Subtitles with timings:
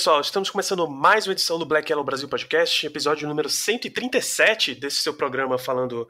[0.00, 4.96] pessoal, estamos começando mais uma edição do Black Yellow Brasil Podcast, episódio número 137 desse
[4.96, 6.08] seu programa falando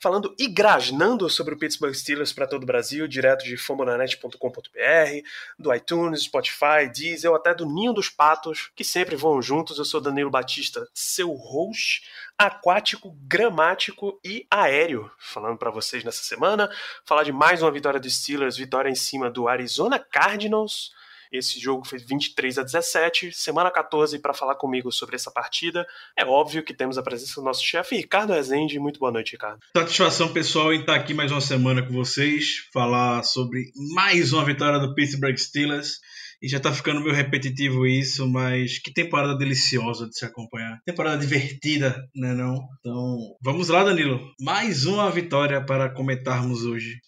[0.00, 5.74] falando e grasnando sobre o Pittsburgh Steelers para todo o Brasil, direto de fomonanet.com.br, do
[5.74, 9.78] iTunes, Spotify, Deezer, ou até do Ninho dos Patos, que sempre vão juntos.
[9.78, 12.08] Eu sou Danilo Batista, seu host
[12.38, 16.70] aquático, gramático e aéreo, falando para vocês nessa semana,
[17.04, 20.90] falar de mais uma vitória dos Steelers, vitória em cima do Arizona Cardinals.
[21.32, 23.32] Esse jogo foi 23 a 17.
[23.32, 27.44] Semana 14, para falar comigo sobre essa partida, é óbvio que temos a presença do
[27.44, 28.78] nosso chefe, Ricardo Rezende.
[28.78, 29.60] Muito boa noite, Ricardo.
[29.76, 34.78] Satisfação pessoal em estar aqui mais uma semana com vocês, falar sobre mais uma vitória
[34.78, 36.00] do Pittsburgh Steelers.
[36.42, 40.78] E já tá ficando meio repetitivo isso, mas que temporada deliciosa de se acompanhar.
[40.84, 42.68] Temporada divertida, né não?
[42.78, 44.20] Então, vamos lá, Danilo.
[44.38, 47.00] Mais uma vitória para comentarmos hoje.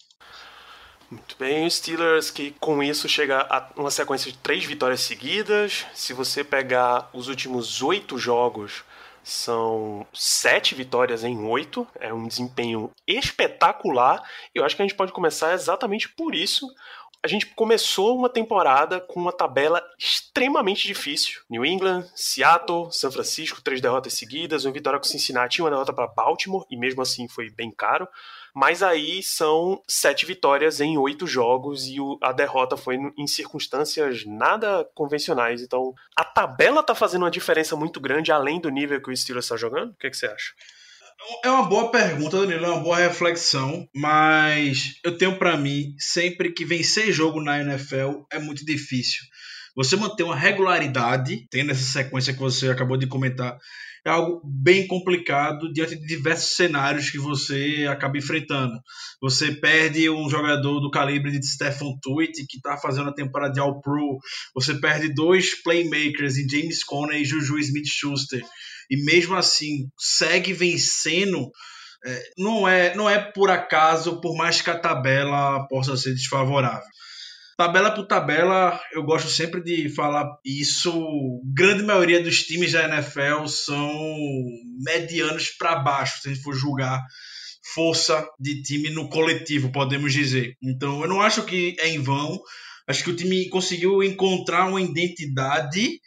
[1.11, 5.87] Muito bem, Steelers que com isso chega a uma sequência de três vitórias seguidas.
[5.95, 8.85] Se você pegar os últimos oito jogos,
[9.25, 11.87] são sete vitórias em oito.
[11.99, 14.23] É um desempenho espetacular.
[14.55, 16.67] Eu acho que a gente pode começar exatamente por isso.
[17.21, 21.41] A gente começou uma temporada com uma tabela extremamente difícil.
[21.51, 25.93] New England, Seattle, São Francisco, três derrotas seguidas, uma vitória com Cincinnati e uma derrota
[25.93, 28.07] para Baltimore, e mesmo assim foi bem caro.
[28.55, 34.89] Mas aí são sete vitórias em oito jogos e a derrota foi em circunstâncias nada
[34.95, 35.61] convencionais.
[35.61, 39.47] Então a tabela tá fazendo uma diferença muito grande além do nível que o Steelers
[39.47, 39.91] está jogando?
[39.91, 40.53] O que, que você acha?
[41.45, 46.53] É uma boa pergunta, Danilo, é uma boa reflexão, mas eu tenho para mim, sempre
[46.53, 49.25] que vencer jogo na NFL é muito difícil.
[49.77, 53.59] Você manter uma regularidade, tendo essa sequência que você acabou de comentar,
[54.07, 58.75] é algo bem complicado diante de diversos cenários que você acaba enfrentando.
[59.21, 63.61] Você perde um jogador do calibre de Stephen Tweet, que está fazendo a temporada de
[63.61, 64.19] All-Pro.
[64.55, 68.43] Você perde dois playmakers em James Conner e Juju Smith-Schuster.
[68.91, 71.51] E mesmo assim, segue vencendo.
[72.05, 76.87] É, não, é, não é por acaso, por mais que a tabela possa ser desfavorável.
[77.57, 80.93] Tabela por tabela, eu gosto sempre de falar isso.
[81.45, 83.93] Grande maioria dos times da NFL são
[84.81, 87.05] medianos para baixo, se a gente for julgar
[87.75, 90.57] força de time no coletivo, podemos dizer.
[90.63, 92.41] Então, eu não acho que é em vão.
[92.87, 96.01] Acho que o time conseguiu encontrar uma identidade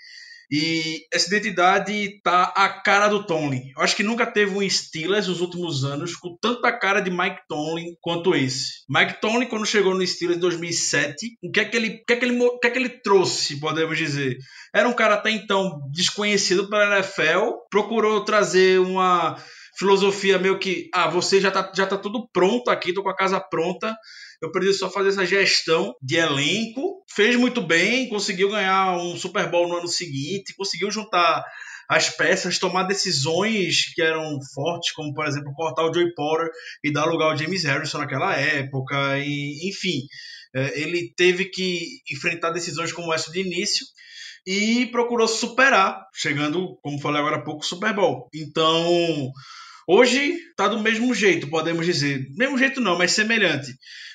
[0.52, 3.72] e essa identidade tá a cara do Tomlin.
[3.76, 7.44] Eu acho que nunca teve um Steelers nos últimos anos com tanta cara de Mike
[7.48, 8.84] Tomlin quanto esse.
[8.90, 12.14] Mike Tomlin, quando chegou no Steelers em 2007, o que é que ele, o que
[12.14, 14.38] é que ele, o que é que ele trouxe, podemos dizer?
[14.76, 19.38] Era um cara até então desconhecido pela NFL, procurou trazer uma
[19.82, 23.16] filosofia meio que, ah, você já tá, já tá tudo pronto aqui, tô com a
[23.16, 23.96] casa pronta,
[24.40, 27.04] eu preciso só fazer essa gestão de elenco.
[27.10, 31.44] Fez muito bem, conseguiu ganhar um Super Bowl no ano seguinte, conseguiu juntar
[31.90, 36.50] as peças, tomar decisões que eram fortes, como por exemplo cortar o Joey Porter
[36.84, 40.02] e dar lugar ao James Harrison naquela época, e, enfim,
[40.74, 43.86] ele teve que enfrentar decisões como essa de início
[44.48, 48.30] e procurou superar, chegando, como falei agora há pouco, Super Bowl.
[48.34, 49.32] Então,
[49.88, 52.28] hoje tá do mesmo jeito, podemos dizer.
[52.38, 53.72] Mesmo jeito não, mas semelhante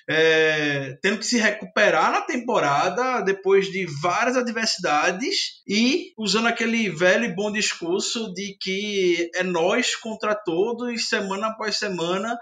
[0.08, 7.24] é, tendo que se recuperar na temporada depois de várias adversidades e usando aquele velho
[7.24, 12.38] e bom discurso de que é nós contra todos, semana após semana,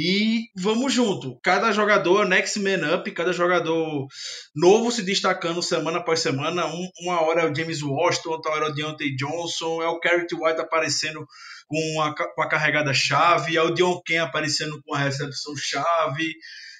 [0.00, 1.36] e vamos junto.
[1.42, 4.06] Cada jogador, next man up, cada jogador
[4.54, 6.66] novo se destacando semana após semana.
[6.66, 9.98] Um, uma hora é o James Washington, outra hora é o Deontay Johnson, é o
[9.98, 11.26] Carrot White aparecendo
[11.68, 16.34] com a, com a carregada chave, é o Dion Ken aparecendo com a recepção chave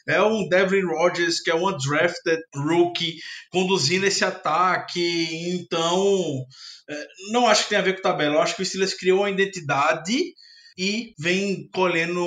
[0.09, 3.19] é um Devin Rodgers que é um undrafted rookie
[3.53, 5.51] conduzindo esse ataque.
[5.51, 6.47] Então,
[6.89, 8.37] é, não acho que tem a ver com tabela.
[8.37, 10.33] Eu acho que o Steelers criou uma identidade
[10.79, 12.25] e vem colhendo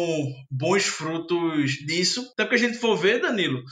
[0.52, 2.30] bons frutos disso.
[2.34, 3.64] Até porque a gente for ver, Danilo,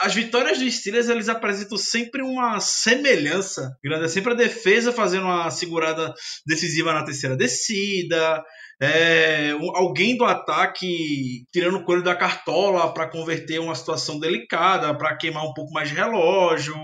[0.00, 4.06] as vitórias dos Steelers eles apresentam sempre uma semelhança grande.
[4.06, 6.14] É sempre a defesa fazendo uma segurada
[6.46, 8.42] decisiva na terceira descida,
[8.80, 15.14] é, alguém do ataque tirando o coelho da cartola para converter uma situação delicada, para
[15.16, 16.74] queimar um pouco mais de relógio.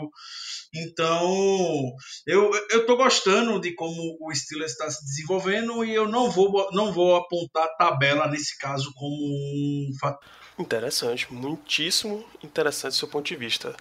[0.75, 1.95] Então,
[2.27, 6.69] eu, eu tô gostando de como o Steelers está se desenvolvendo e eu não vou,
[6.73, 10.29] não vou apontar tabela nesse caso como um fator.
[10.59, 13.75] Interessante, muitíssimo interessante seu ponto de vista.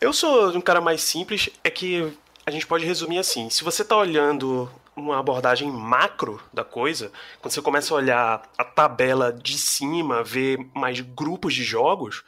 [0.00, 2.12] Eu sou um cara mais simples, é que
[2.44, 7.10] a gente pode resumir assim: se você está olhando uma abordagem macro da coisa,
[7.40, 12.22] quando você começa a olhar a tabela de cima, ver mais grupos de jogos,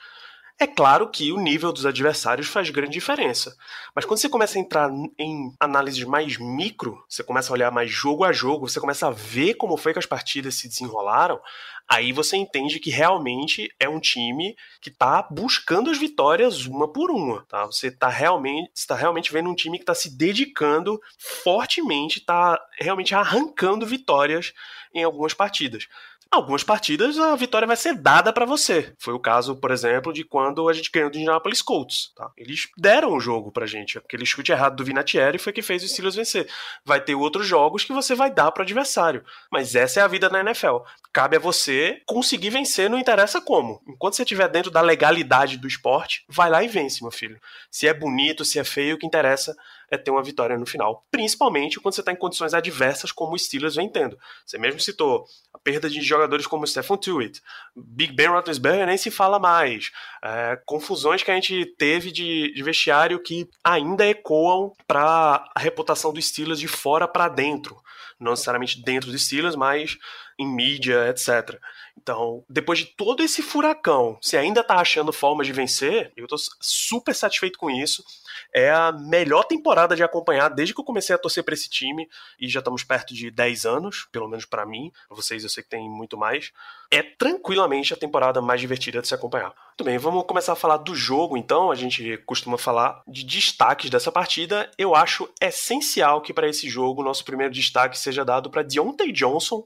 [0.59, 3.57] é claro que o nível dos adversários faz grande diferença.
[3.95, 7.91] Mas quando você começa a entrar em análises mais micro, você começa a olhar mais
[7.91, 11.41] jogo a jogo, você começa a ver como foi que as partidas se desenrolaram,
[11.89, 17.11] aí você entende que realmente é um time que está buscando as vitórias uma por
[17.11, 17.67] uma, tá?
[17.67, 21.01] Você está realmente, está realmente vendo um time que está se dedicando
[21.43, 24.53] fortemente, está realmente arrancando vitórias
[24.95, 25.89] em algumas partidas
[26.31, 28.95] algumas partidas a vitória vai ser dada para você.
[28.99, 32.13] Foi o caso, por exemplo, de quando a gente ganhou do Indianapolis Colts.
[32.15, 32.31] Tá?
[32.37, 33.99] Eles deram o jogo pra gente.
[33.99, 36.49] Aquele chute errado do Vinatieri foi que fez o Steelers vencer.
[36.85, 39.25] Vai ter outros jogos que você vai dar pro adversário.
[39.51, 40.79] Mas essa é a vida na NFL.
[41.13, 43.81] Cabe a você conseguir vencer, não interessa como.
[43.87, 47.41] Enquanto você estiver dentro da legalidade do esporte, vai lá e vence, meu filho.
[47.71, 49.55] Se é bonito, se é feio, o que interessa
[49.91, 51.05] é ter uma vitória no final.
[51.11, 54.19] Principalmente quando você está em condições adversas, como o Steelers vem tendo.
[54.45, 57.43] Você mesmo citou a perda de jogadores como Stephen Tuitt,
[57.75, 59.91] Big Ben Roethlisberger nem se fala mais.
[60.23, 66.13] É, confusões que a gente teve de, de vestiário que ainda ecoam para a reputação
[66.13, 67.77] do Steelers de fora para dentro.
[68.19, 69.99] Não necessariamente dentro do Steelers, mas
[70.39, 71.59] em mídia, etc.
[71.97, 76.37] Então, depois de todo esse furacão, se ainda tá achando formas de vencer, eu tô
[76.61, 78.05] super satisfeito com isso.
[78.53, 82.09] É a melhor temporada de acompanhar desde que eu comecei a torcer para esse time
[82.39, 84.93] e já estamos perto de 10 anos, pelo menos para mim.
[85.11, 86.53] Vocês eu sei que tem muito mais.
[86.91, 89.53] É tranquilamente a temporada mais divertida de se acompanhar.
[89.69, 91.71] Muito bem, vamos começar a falar do jogo então.
[91.71, 94.71] A gente costuma falar de destaques dessa partida.
[94.79, 99.65] Eu acho essencial que para esse jogo nosso primeiro destaque seja dado para Deontay Johnson,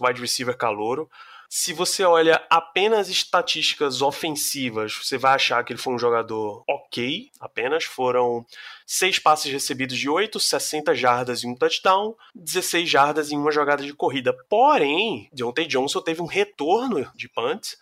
[0.00, 1.10] wide receiver calouro.
[1.54, 7.30] Se você olha apenas estatísticas ofensivas, você vai achar que ele foi um jogador ok,
[7.38, 7.84] apenas.
[7.84, 8.42] Foram
[8.86, 13.82] seis passes recebidos de 8, 60 jardas e um touchdown, 16 jardas em uma jogada
[13.82, 14.32] de corrida.
[14.48, 17.76] Porém, Deontay Johnson teve um retorno de punt,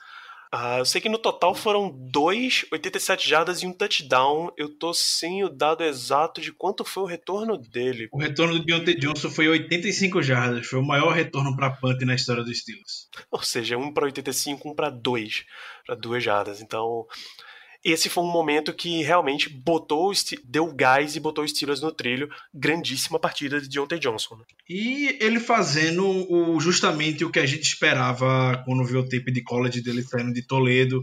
[0.52, 4.52] Uh, eu sei que no total foram dois, 87 jardas e um touchdown.
[4.56, 8.08] Eu tô sem o dado exato de quanto foi o retorno dele.
[8.10, 10.66] O retorno do Deontay Johnson foi 85 jardas.
[10.66, 13.08] Foi o maior retorno para punt na história dos Steelers.
[13.30, 15.44] Ou seja, um para 85, um para 2,
[15.86, 16.60] para duas jardas.
[16.60, 17.06] Então,
[17.84, 20.12] esse foi um momento que realmente botou,
[20.44, 22.28] deu gás e botou os Steelers no trilho.
[22.52, 24.36] Grandíssima partida de Deontay Johnson.
[24.36, 24.44] Né?
[24.68, 29.42] E ele fazendo o, justamente o que a gente esperava quando viu o tape de
[29.42, 31.00] college dele saindo de Toledo.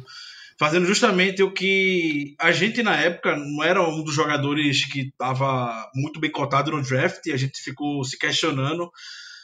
[0.60, 5.90] Fazendo justamente o que a gente na época não era um dos jogadores que estava
[5.94, 8.90] muito bem cotado no draft, e a gente ficou se questionando.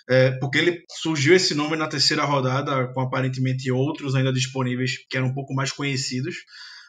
[0.09, 5.15] É, porque ele surgiu esse nome na terceira rodada, com aparentemente outros ainda disponíveis que
[5.15, 6.35] eram um pouco mais conhecidos.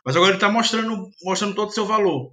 [0.05, 2.31] Mas agora ele está mostrando, mostrando todo o seu valor.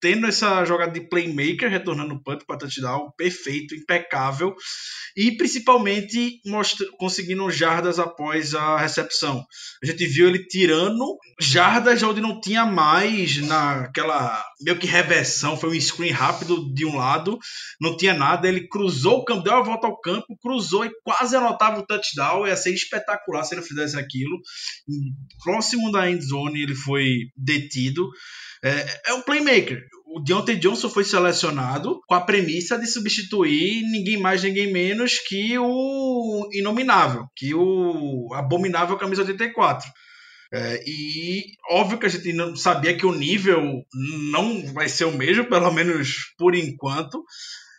[0.00, 4.54] Tendo essa jogada de playmaker, retornando o punt para touchdown, perfeito, impecável.
[5.14, 6.40] E principalmente
[6.98, 9.44] conseguindo jardas após a recepção.
[9.82, 15.58] A gente viu ele tirando jardas onde não tinha mais naquela meio que reversão.
[15.58, 17.38] Foi um screen rápido de um lado,
[17.80, 18.48] não tinha nada.
[18.48, 22.46] Ele cruzou o campo, deu a volta ao campo, cruzou e quase anotava o touchdown.
[22.46, 24.38] Ia ser espetacular se ele fizesse aquilo.
[25.42, 28.10] Próximo da end zone, ele foi detido.
[28.62, 29.82] É, é um playmaker.
[30.12, 35.56] O Deontay Johnson foi selecionado com a premissa de substituir ninguém mais, ninguém menos que
[35.56, 39.88] o inominável, que o abominável camisa 84.
[40.52, 43.84] É, e óbvio que a gente não sabia que o nível
[44.32, 47.24] não vai ser o mesmo, pelo menos por enquanto,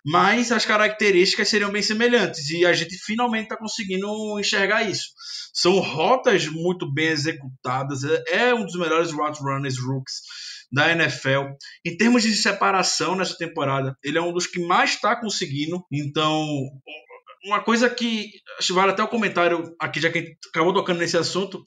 [0.06, 5.06] mas as características seriam bem semelhantes e a gente finalmente está conseguindo enxergar isso.
[5.54, 10.14] São rotas muito bem executadas, é, é um dos melhores route runners rooks
[10.72, 11.54] da NFL.
[11.86, 15.84] Em termos de separação nessa temporada, ele é um dos que mais está conseguindo.
[15.92, 16.48] Então,
[17.46, 21.18] uma coisa que acho que vale até o comentário aqui, já que acabou tocando nesse
[21.18, 21.62] assunto,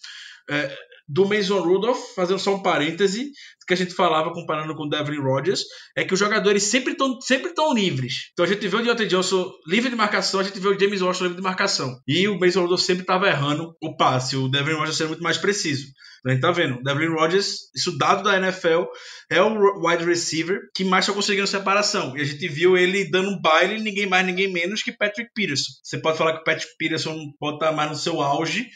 [0.49, 3.31] é, do Mason Rudolph, fazendo só um parêntese,
[3.67, 5.65] que a gente falava comparando com o Devlin Rodgers,
[5.97, 8.31] é que os jogadores sempre estão sempre tão livres.
[8.33, 11.01] Então a gente vê o Deontay Johnson livre de marcação, a gente vê o James
[11.01, 11.99] Washington livre de marcação.
[12.07, 15.39] E o Mason Rudolph sempre estava errando o passe, o Devlin Rodgers sendo muito mais
[15.39, 15.87] preciso.
[16.21, 18.85] Então a gente tá vendo, o Devlin Rodgers, isso dado da NFL,
[19.31, 22.17] é o wide receiver que mais está conseguindo separação.
[22.17, 25.71] E a gente viu ele dando um baile, ninguém mais, ninguém menos que Patrick Peterson.
[25.83, 28.67] Você pode falar que o Patrick Peterson pode estar mais no seu auge,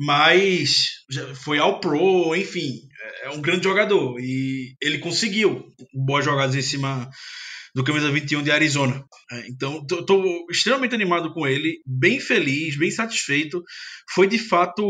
[0.00, 1.04] mas
[1.44, 2.88] foi ao pro, enfim,
[3.22, 7.10] é um grande jogador e ele conseguiu boas jogadas em cima
[7.74, 9.04] do camisa 21 de Arizona.
[9.30, 13.62] É, então, estou extremamente animado com ele, bem feliz, bem satisfeito.
[14.14, 14.82] Foi de fato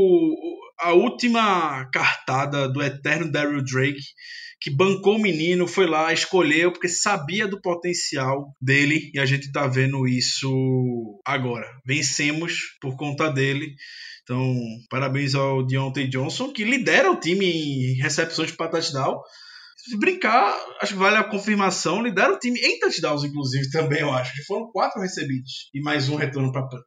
[0.78, 4.00] a última cartada do eterno Daryl Drake
[4.60, 9.50] que bancou o menino, foi lá, escolheu, porque sabia do potencial dele e a gente
[9.50, 11.66] tá vendo isso agora.
[11.84, 13.74] Vencemos por conta dele.
[14.30, 14.54] Então,
[14.88, 19.20] parabéns ao Deontay Johnson, que lidera o time em recepções para touchdown.
[19.76, 22.00] Se brincar, acho que vale a confirmação.
[22.00, 24.30] Lidera o time em touchdowns, inclusive, também, eu acho.
[24.46, 26.84] Foram quatro recebidos e mais um retorno para punt.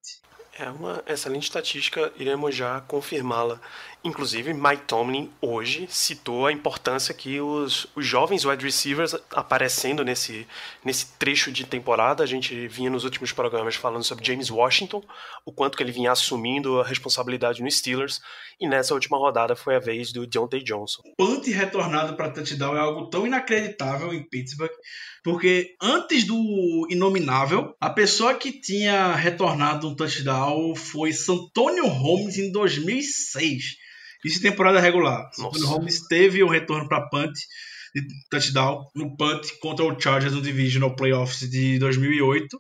[0.56, 3.60] É uma excelente estatística, iremos já confirmá-la.
[4.04, 10.46] Inclusive, Mike Tomlin hoje citou a importância que os, os jovens wide receivers aparecendo nesse,
[10.86, 12.24] nesse trecho de temporada.
[12.24, 15.02] A gente vinha nos últimos programas falando sobre James Washington,
[15.44, 18.22] o quanto que ele vinha assumindo a responsabilidade nos Steelers,
[18.60, 21.02] e nessa última rodada foi a vez do Deontay Johnson.
[21.18, 24.72] Punt retornado para touchdown é algo tão inacreditável em Pittsburgh,
[25.24, 32.52] porque antes do inominável, a pessoa que tinha retornado um touchdown foi Santonio Holmes em
[32.52, 33.84] 2006
[34.24, 35.30] isso em temporada regular.
[35.38, 37.34] O Holmes teve um retorno para punt
[37.94, 42.60] de touchdown no punt contra o Chargers no Divisional Playoffs de 2008.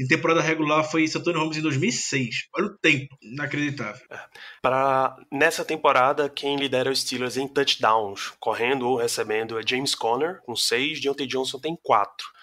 [0.00, 2.48] Em temporada regular foi Santonio Holmes em 2006.
[2.54, 4.04] Olha o tempo, inacreditável.
[4.10, 4.18] É.
[4.60, 10.40] Para nessa temporada, quem lidera os Steelers em touchdowns, correndo ou recebendo, é James Conner
[10.42, 12.34] com 6, Deontay Johnson tem 4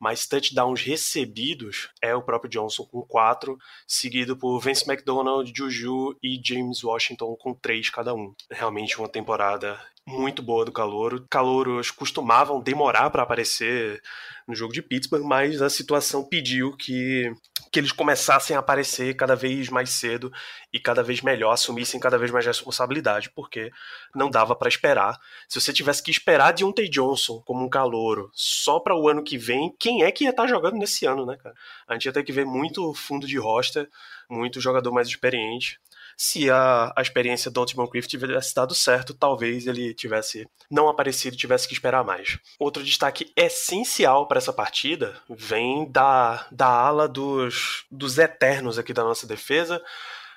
[0.00, 6.40] mas touchdowns recebidos é o próprio Johnson com quatro, seguido por Vince McDonald, Juju e
[6.42, 8.34] James Washington com três cada um.
[8.50, 9.78] Realmente uma temporada
[10.10, 11.24] muito boa do Calouro.
[11.30, 14.02] Calouros costumavam demorar para aparecer
[14.46, 17.32] no jogo de Pittsburgh, mas a situação pediu que
[17.72, 20.32] que eles começassem a aparecer cada vez mais cedo
[20.72, 23.70] e cada vez melhor, assumissem cada vez mais responsabilidade, porque
[24.14, 25.16] não dava para esperar.
[25.48, 29.08] Se você tivesse que esperar de um Tay Johnson como um calouro só para o
[29.08, 31.54] ano que vem, quem é que ia estar tá jogando nesse ano, né, cara?
[31.86, 33.88] A gente ia ter que ver muito fundo de roster,
[34.28, 35.78] muito jogador mais experiente
[36.20, 41.34] se a, a experiência do Moncrief Moncrief tivesse dado certo, talvez ele tivesse não aparecido,
[41.34, 42.38] tivesse que esperar mais.
[42.58, 49.02] Outro destaque essencial para essa partida vem da, da ala dos, dos eternos aqui da
[49.02, 49.82] nossa defesa.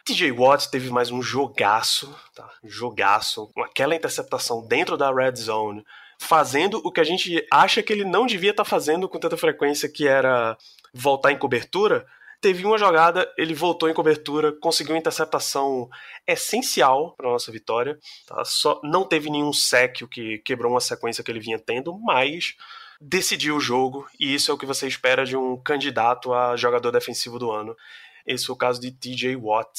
[0.06, 2.50] TJ Watt teve mais um jogaço, tá?
[2.64, 5.86] Jogaço, com aquela interceptação dentro da red zone,
[6.18, 9.36] fazendo o que a gente acha que ele não devia estar tá fazendo com tanta
[9.36, 10.58] frequência, que era
[10.94, 12.06] voltar em cobertura
[12.44, 15.90] teve uma jogada, ele voltou em cobertura, conseguiu uma interceptação
[16.28, 17.98] essencial para nossa vitória.
[18.28, 18.44] Tá?
[18.44, 22.54] Só não teve nenhum sec, o que quebrou uma sequência que ele vinha tendo, mas
[23.00, 26.92] decidiu o jogo e isso é o que você espera de um candidato a jogador
[26.92, 27.76] defensivo do ano.
[28.26, 29.70] Esse foi o caso de TJ Watt.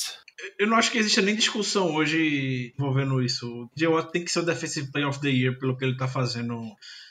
[0.59, 3.47] Eu não acho que exista nem discussão hoje envolvendo isso.
[3.47, 5.93] O TJ Watt tem que ser o Defensive Player of the Year pelo que ele
[5.93, 6.61] está fazendo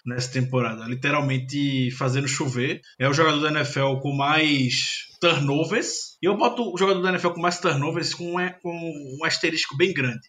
[0.05, 0.85] nessa temporada.
[0.85, 2.81] Literalmente fazendo chover.
[2.99, 6.17] É o jogador da NFL com mais turnovers.
[6.21, 9.77] E eu boto o jogador da NFL com mais turnovers com um, com um asterisco
[9.77, 10.27] bem grande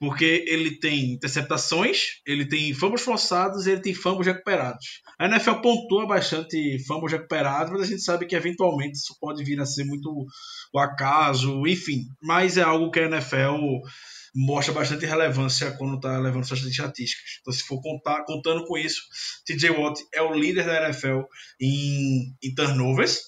[0.00, 5.02] porque ele tem interceptações, ele tem fumbles forçados e ele tem fumbles recuperados.
[5.18, 9.60] A NFL pontua bastante fumbles recuperados, mas a gente sabe que eventualmente isso pode vir
[9.60, 10.26] a ser muito
[10.72, 12.06] o acaso, enfim.
[12.22, 13.82] Mas é algo que a NFL
[14.34, 17.38] mostra bastante relevância quando está levando suas estatísticas.
[17.42, 19.02] Então, se for contar, contando com isso,
[19.44, 21.20] TJ Watt é o líder da NFL
[21.60, 23.18] em, em turnovers.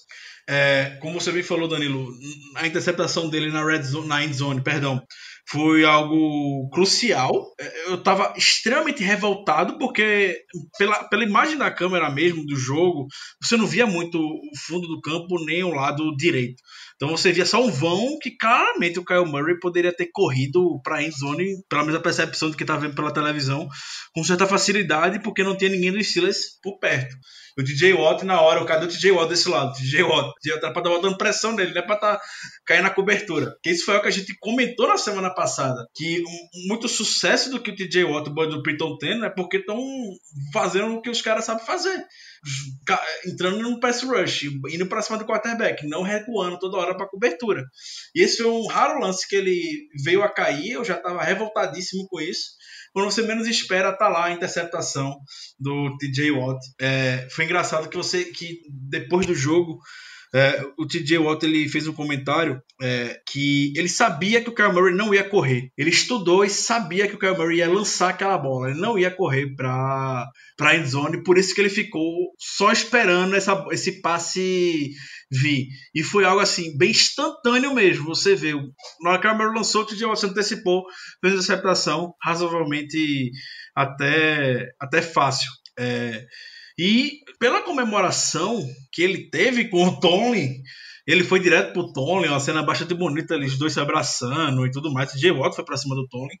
[0.49, 2.11] É, como você bem falou, Danilo,
[2.55, 5.01] a interceptação dele na red zone, na end zone, perdão,
[5.47, 7.53] foi algo crucial.
[7.59, 10.41] É, eu estava extremamente revoltado porque
[10.77, 13.07] pela, pela imagem da câmera mesmo do jogo,
[13.41, 16.61] você não via muito o fundo do campo nem o lado direito.
[16.95, 20.97] Então você via só um vão que claramente o Kyle Murray poderia ter corrido para
[20.97, 23.67] a endzone, pela mesma percepção do que estava vendo pela televisão,
[24.13, 27.15] com certa facilidade, porque não tinha ninguém dos Steelers por perto.
[27.57, 29.73] O DJ Watt na hora, o DJ Watt desse lado?
[29.73, 32.19] DJ Watt, DJ Watt tá pra dar dando pressão nele, não é pra tá
[32.65, 33.55] cair na cobertura.
[33.61, 36.23] Que isso foi o que a gente comentou na semana passada, que
[36.67, 39.79] muito sucesso do que o DJ Watt o do Britton tendo é porque estão
[40.51, 42.03] fazendo o que os caras sabem fazer
[43.25, 47.63] entrando num pass rush, indo para cima do quarterback, não recuando toda hora para cobertura.
[48.13, 52.07] E esse foi um raro lance que ele veio a cair, eu já estava revoltadíssimo
[52.07, 52.51] com isso.
[52.93, 55.17] Quando você menos espera, tá lá a interceptação
[55.59, 56.59] do TJ Watt.
[56.79, 59.79] É, foi engraçado que você que depois do jogo
[60.35, 64.73] É, o TJ Watt ele fez um comentário é, que ele sabia que o Kyle
[64.73, 65.69] Murray não ia correr.
[65.77, 68.71] Ele estudou e sabia que o Kyle Murray ia lançar aquela bola.
[68.71, 73.65] Ele não ia correr para para endzone, por isso que ele ficou só esperando essa,
[73.71, 74.91] esse passe
[75.31, 75.67] vir.
[75.93, 78.05] E foi algo assim, bem instantâneo mesmo.
[78.05, 78.53] Você vê,
[79.01, 80.83] na hora que o Kyle Murray lançou, o TJ Watt antecipou,
[81.21, 83.31] fez a separação razoavelmente
[83.75, 85.49] até, até fácil.
[85.77, 86.23] É,
[86.77, 90.61] e pela comemoração que ele teve com o Tony,
[91.05, 94.91] ele foi direto pro Tony, uma cena bastante bonita, eles dois se abraçando e tudo
[94.91, 95.13] mais.
[95.13, 96.39] O Jay Watt foi pra cima do Tony.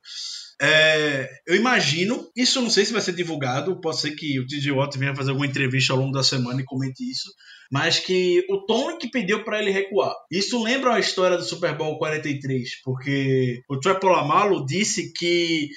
[0.61, 4.71] É, eu imagino, isso não sei se vai ser divulgado, pode ser que o TJ
[4.71, 7.29] Watt venha fazer alguma entrevista ao longo da semana e comente isso,
[7.69, 10.13] mas que o Tony que pediu para ele recuar.
[10.31, 15.69] Isso lembra a história do Super Bowl 43, porque o Troy Polamalu disse que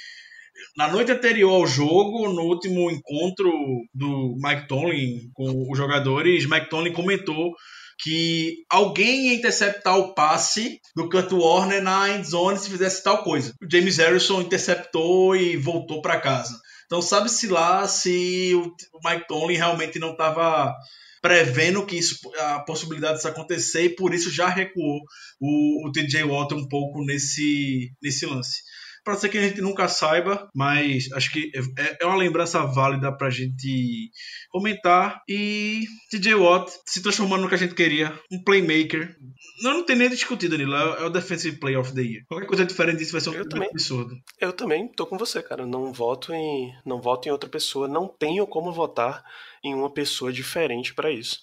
[0.76, 3.50] na noite anterior ao jogo, no último encontro
[3.94, 7.54] do Mike Tomlin com os jogadores, Mike Tomlin comentou
[7.98, 13.22] que alguém ia interceptar o passe do Kurt Warner na end zone se fizesse tal
[13.22, 13.54] coisa.
[13.62, 16.54] O James Harrison interceptou e voltou para casa.
[16.84, 20.74] Então sabe-se lá se o Mike Tomlin realmente não estava
[21.22, 25.00] prevendo que isso, a possibilidade disso acontecer e por isso já recuou
[25.40, 28.60] o, o TJ Watt um pouco nesse, nesse lance.
[29.06, 33.16] Pode ser que a gente nunca saiba, mas acho que é, é uma lembrança válida
[33.16, 34.10] pra gente
[34.50, 35.22] comentar.
[35.28, 39.16] E TJ Watt se transformando no que a gente queria, um playmaker.
[39.62, 40.74] Não, não tem nem discutido, Danilo.
[40.74, 42.24] É o Defensive Player of the Year.
[42.26, 43.68] Qualquer coisa diferente disso vai ser um Eu também.
[43.70, 44.16] absurdo.
[44.40, 45.64] Eu também tô com você, cara.
[45.64, 47.86] Não voto em, não voto em outra pessoa.
[47.86, 49.22] Não tenho como votar
[49.62, 51.42] em uma pessoa diferente para isso.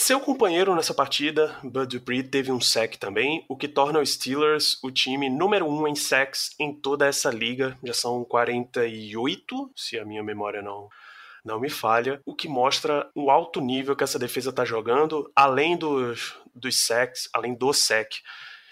[0.00, 4.78] Seu companheiro nessa partida, Bud Dupree, teve um sack também, o que torna os Steelers
[4.80, 7.76] o time número um em sacks em toda essa liga.
[7.82, 10.88] Já são 48, se a minha memória não
[11.44, 15.76] não me falha, o que mostra o alto nível que essa defesa está jogando, além
[15.76, 18.20] dos, dos sacks, além do sack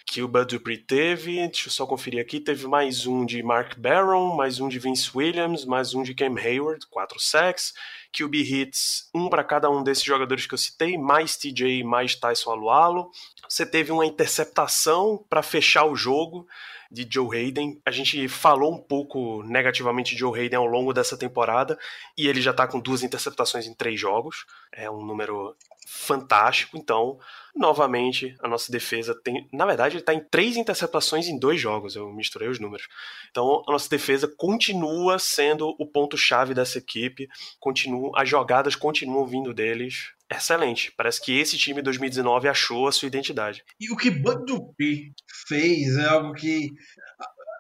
[0.07, 1.37] que o Bud Dupree teve.
[1.49, 2.39] Deixa eu só conferir aqui.
[2.39, 6.37] Teve mais um de Mark Barron, mais um de Vince Williams, mais um de Cam
[6.39, 7.75] Hayward, quatro sacks.
[8.17, 12.51] QB hits, um para cada um desses jogadores que eu citei, mais TJ, mais Tyson
[12.51, 13.11] Alualo.
[13.49, 16.47] Você teve uma interceptação para fechar o jogo
[16.91, 17.81] de Joe Hayden.
[17.85, 21.79] A gente falou um pouco negativamente de Joe Hayden ao longo dessa temporada
[22.17, 24.47] e ele já está com duas interceptações em três jogos.
[24.73, 25.55] É um número
[25.87, 26.77] fantástico.
[26.77, 27.19] Então,
[27.55, 29.49] novamente, a nossa defesa tem.
[29.53, 31.95] Na verdade, ele está em três interceptações em dois jogos.
[31.95, 32.89] Eu misturei os números.
[33.31, 37.29] Então, a nossa defesa continua sendo o ponto-chave dessa equipe.
[37.61, 40.11] Continua, as jogadas continuam vindo deles.
[40.29, 40.93] Excelente.
[40.97, 43.63] Parece que esse time 2019 achou a sua identidade.
[43.79, 45.13] E o que Dupree
[45.47, 46.73] fez é algo que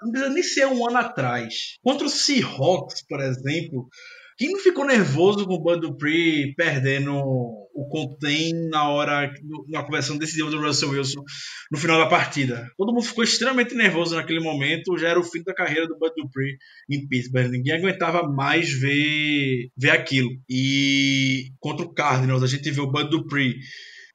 [0.03, 1.79] não precisa nem ser um ano atrás.
[1.83, 3.89] Contra o Seahawks, por exemplo,
[4.37, 9.33] quem não ficou nervoso com o Bud Dupree perdendo o contém na hora,
[9.69, 11.23] na conversão decisiva do Russell Wilson
[11.71, 12.71] no final da partida?
[12.77, 16.13] Todo mundo ficou extremamente nervoso naquele momento, já era o fim da carreira do Bud
[16.17, 16.59] Dupree
[16.91, 17.51] em Pittsburgh.
[17.51, 20.31] Ninguém aguentava mais ver, ver aquilo.
[20.49, 23.57] E contra o Cardinals, a gente viu o Bud Dupree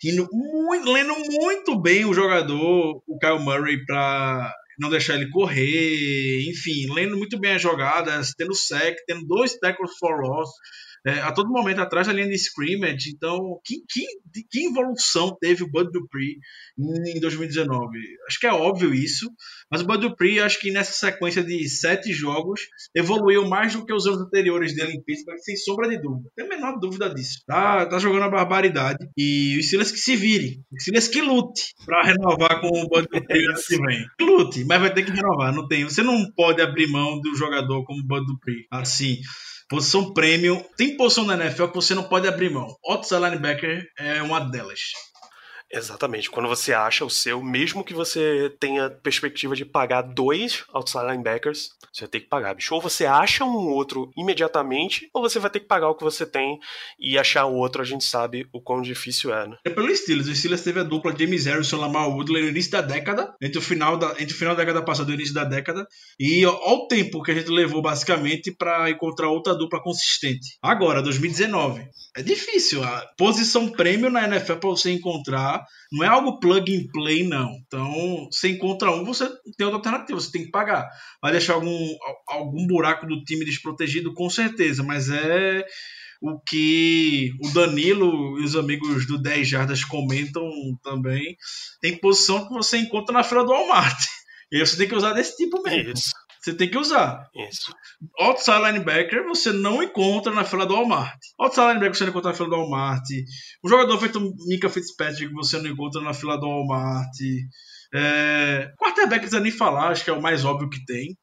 [0.03, 6.49] indo muito, lendo muito bem o jogador, o Kyle Murray, para não deixar ele correr,
[6.49, 10.49] enfim, lendo muito bem as jogadas, tendo sec, tendo dois tackles for loss,
[11.05, 13.11] é, a todo momento atrás da linha de scrimmage.
[13.15, 14.05] Então, que, que,
[14.49, 16.37] que evolução teve o Bud Dupree
[16.77, 17.97] em 2019?
[18.27, 19.29] Acho que é óbvio isso,
[19.69, 22.61] mas o Bud Dupree, acho que nessa sequência de sete jogos,
[22.95, 26.29] evoluiu mais do que os anos anteriores dele em Pittsburgh, sem sombra de dúvida.
[26.35, 27.41] Tem a menor dúvida disso.
[27.45, 29.09] Tá, tá jogando a barbaridade.
[29.17, 30.63] E os Steelers que se virem.
[30.71, 34.05] Os Steelers que lute para renovar com o Bud Dupree ano que vem.
[34.21, 35.53] Lute, mas vai ter que renovar.
[35.53, 35.83] Não tem.
[35.83, 38.67] Você não pode abrir mão do jogador como o Bud Dupree.
[38.71, 39.17] Assim.
[39.71, 40.61] Posição premium.
[40.75, 42.67] Tem posição na NFL que você não pode abrir mão.
[42.85, 44.79] Outside linebacker é uma delas.
[45.73, 46.29] Exatamente.
[46.29, 51.71] Quando você acha o seu, mesmo que você tenha perspectiva de pagar dois outside linebackers,
[51.91, 52.73] você vai ter que pagar, bicho.
[52.73, 56.25] Ou você acha um outro imediatamente, ou você vai ter que pagar o que você
[56.25, 56.59] tem
[56.99, 59.57] e achar o outro, a gente sabe o quão difícil é, né?
[59.65, 60.27] É pelo Steelers.
[60.27, 63.57] O Steelers teve a dupla James Harrison e Lamar Woodley no início da década, entre
[63.57, 65.85] o final da, entre o final da década passada e o início da década.
[66.19, 70.57] E ó o tempo que a gente levou, basicamente, para encontrar outra dupla consistente.
[70.61, 71.85] Agora, 2019.
[72.15, 72.83] É difícil.
[72.83, 77.55] A posição prêmio na NFL para você encontrar não é algo plug and play, não.
[77.65, 80.89] Então, você encontra um, você tem outra alternativa, você tem que pagar.
[81.21, 81.95] Vai deixar algum,
[82.27, 85.65] algum buraco do time desprotegido, com certeza, mas é
[86.21, 90.43] o que o Danilo e os amigos do 10 Jardas comentam
[90.83, 91.37] também.
[91.81, 93.97] Tem posição que você encontra na fila do Walmart.
[94.53, 95.93] E você tem que usar desse tipo mesmo.
[95.93, 96.11] Isso.
[96.41, 97.29] Você tem que usar.
[97.49, 97.73] Isso.
[98.19, 101.19] Outside linebacker você não encontra na fila do Walmart.
[101.39, 103.03] Outside linebacker você não encontra na fila do Walmart.
[103.63, 107.15] Um jogador feito Mika Fitzpatrick você não encontra na fila do Walmart.
[107.93, 108.71] É...
[108.77, 111.17] Quarterback precisa nem falar, acho que é o mais óbvio que tem.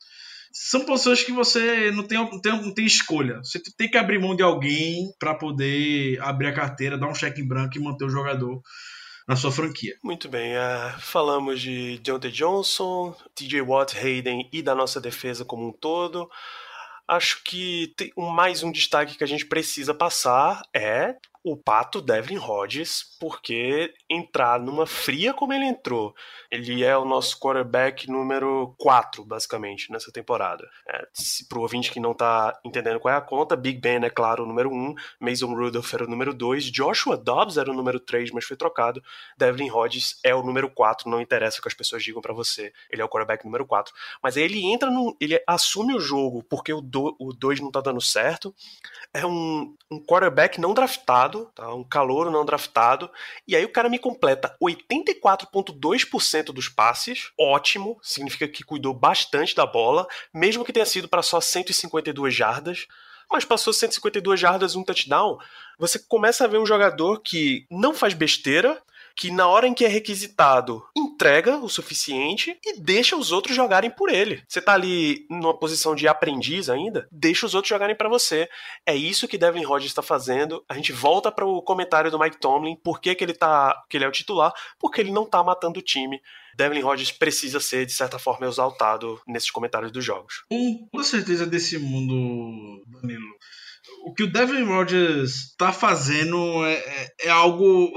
[0.53, 3.39] São posições que você não tem, não tem, não tem escolha.
[3.43, 7.41] Você tem que abrir mão de alguém para poder abrir a carteira, dar um cheque
[7.41, 8.61] em branco e manter o jogador
[9.29, 9.95] na sua franquia.
[10.03, 15.69] Muito bem, uh, falamos de Deontay Johnson, TJ Watt, Hayden e da nossa defesa como
[15.69, 16.31] um todo.
[17.07, 21.15] Acho que tem mais um destaque que a gente precisa passar é
[21.51, 26.15] o pato Devlin Hodges, porque entrar numa fria como ele entrou,
[26.51, 30.69] ele é o nosso quarterback número 4, basicamente, nessa temporada.
[30.87, 34.11] É, se pro ouvinte que não tá entendendo qual é a conta, Big Ben é
[34.11, 37.99] claro o número 1, Mason Rudolph era o número 2, Joshua Dobbs era o número
[37.99, 39.03] 3, mas foi trocado,
[39.37, 42.73] Devlin Hodges é o número 4, não interessa o que as pessoas digam para você,
[42.91, 43.95] ele é o quarterback número 4.
[44.23, 45.17] Mas aí ele entra no.
[45.21, 48.55] ele assume o jogo porque o 2 não tá dando certo,
[49.13, 51.73] é um, um quarterback não draftado, tá?
[51.75, 53.11] um calouro não draftado,
[53.47, 59.67] e aí o cara me completa 84,2% dos passes, ótimo, significa que cuidou bastante da
[59.67, 62.87] bola, mesmo que tenha sido para só 152 jardas,
[63.31, 65.39] mas passou 152 jardas, um touchdown,
[65.79, 68.81] você começa a ver um jogador que não faz besteira,
[69.19, 73.91] que na hora em que é requisitado, entrega o suficiente e deixa os outros jogarem
[73.91, 74.45] por ele.
[74.47, 78.49] Você tá ali numa posição de aprendiz ainda, deixa os outros jogarem para você.
[78.87, 80.65] É isso que Devin Rodgers está fazendo.
[80.69, 83.97] A gente volta para o comentário do Mike Tomlin, por que, que ele tá, que
[83.97, 84.53] ele é o titular?
[84.79, 86.23] Porque ele não tá matando o time.
[86.57, 90.45] Devlin Rodgers precisa ser, de certa forma, exaltado nesses comentários dos jogos.
[90.49, 93.29] Com toda certeza desse mundo, Danilo,
[94.05, 97.93] o que o Devlin Rodgers tá fazendo é, é, é algo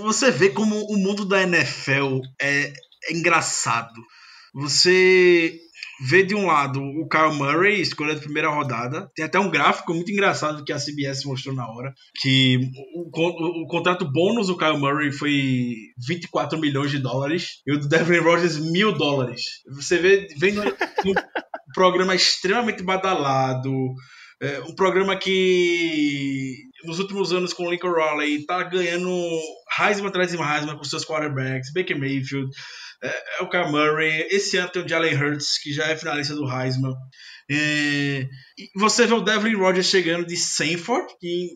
[0.00, 2.72] você vê como o mundo da NFL é,
[3.04, 4.00] é engraçado.
[4.54, 5.58] Você
[6.00, 9.10] vê de um lado o Kyle Murray, escolha de primeira rodada.
[9.14, 11.94] Tem até um gráfico muito engraçado que a CBS mostrou na hora.
[12.20, 12.58] Que
[12.94, 15.74] o, o, o contrato bônus do Kyle Murray foi
[16.06, 17.62] 24 milhões de dólares.
[17.66, 19.42] E o do Devin Rogers, mil dólares.
[19.74, 20.64] Você vê, vem no
[21.74, 23.72] programa extremamente badalado.
[24.40, 29.10] É, um programa que nos últimos anos com o Lincoln Riley tá ganhando
[29.78, 32.50] Heisman atrás de Heisman com seus quarterbacks, Baker Mayfield,
[33.02, 36.48] é, é Kyle Murray, esse ano tem o Jalen Hurts, que já é finalista do
[36.48, 36.94] Heisman.
[37.50, 38.28] É,
[38.76, 41.50] você vê o Devlin Rogers chegando de Sanford, que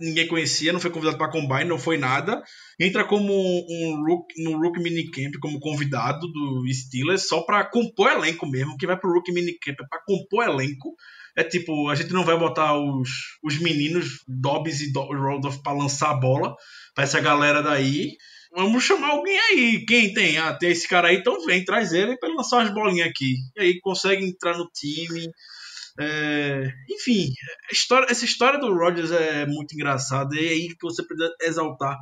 [0.00, 2.42] ninguém conhecia, não foi convidado para Combine, não foi nada.
[2.80, 8.46] Entra como um rookie, no Rookie Minicamp, como convidado do Steelers, só para compor elenco
[8.46, 10.94] mesmo, que vai pro Rookie Minicamp é para compor elenco.
[11.36, 13.08] É tipo, a gente não vai botar os,
[13.42, 16.54] os meninos, Dobbs e Rodolph, para lançar a bola
[16.94, 18.16] para essa galera daí.
[18.54, 19.84] Vamos chamar alguém aí.
[19.86, 20.36] Quem tem?
[20.36, 23.36] Ah, tem esse cara aí, então vem, traz ele para lançar umas bolinhas aqui.
[23.56, 25.26] E aí consegue entrar no time.
[26.00, 27.32] É, enfim,
[27.70, 30.34] história, essa história do Rodgers é muito engraçada.
[30.34, 31.98] E é aí que você precisa exaltar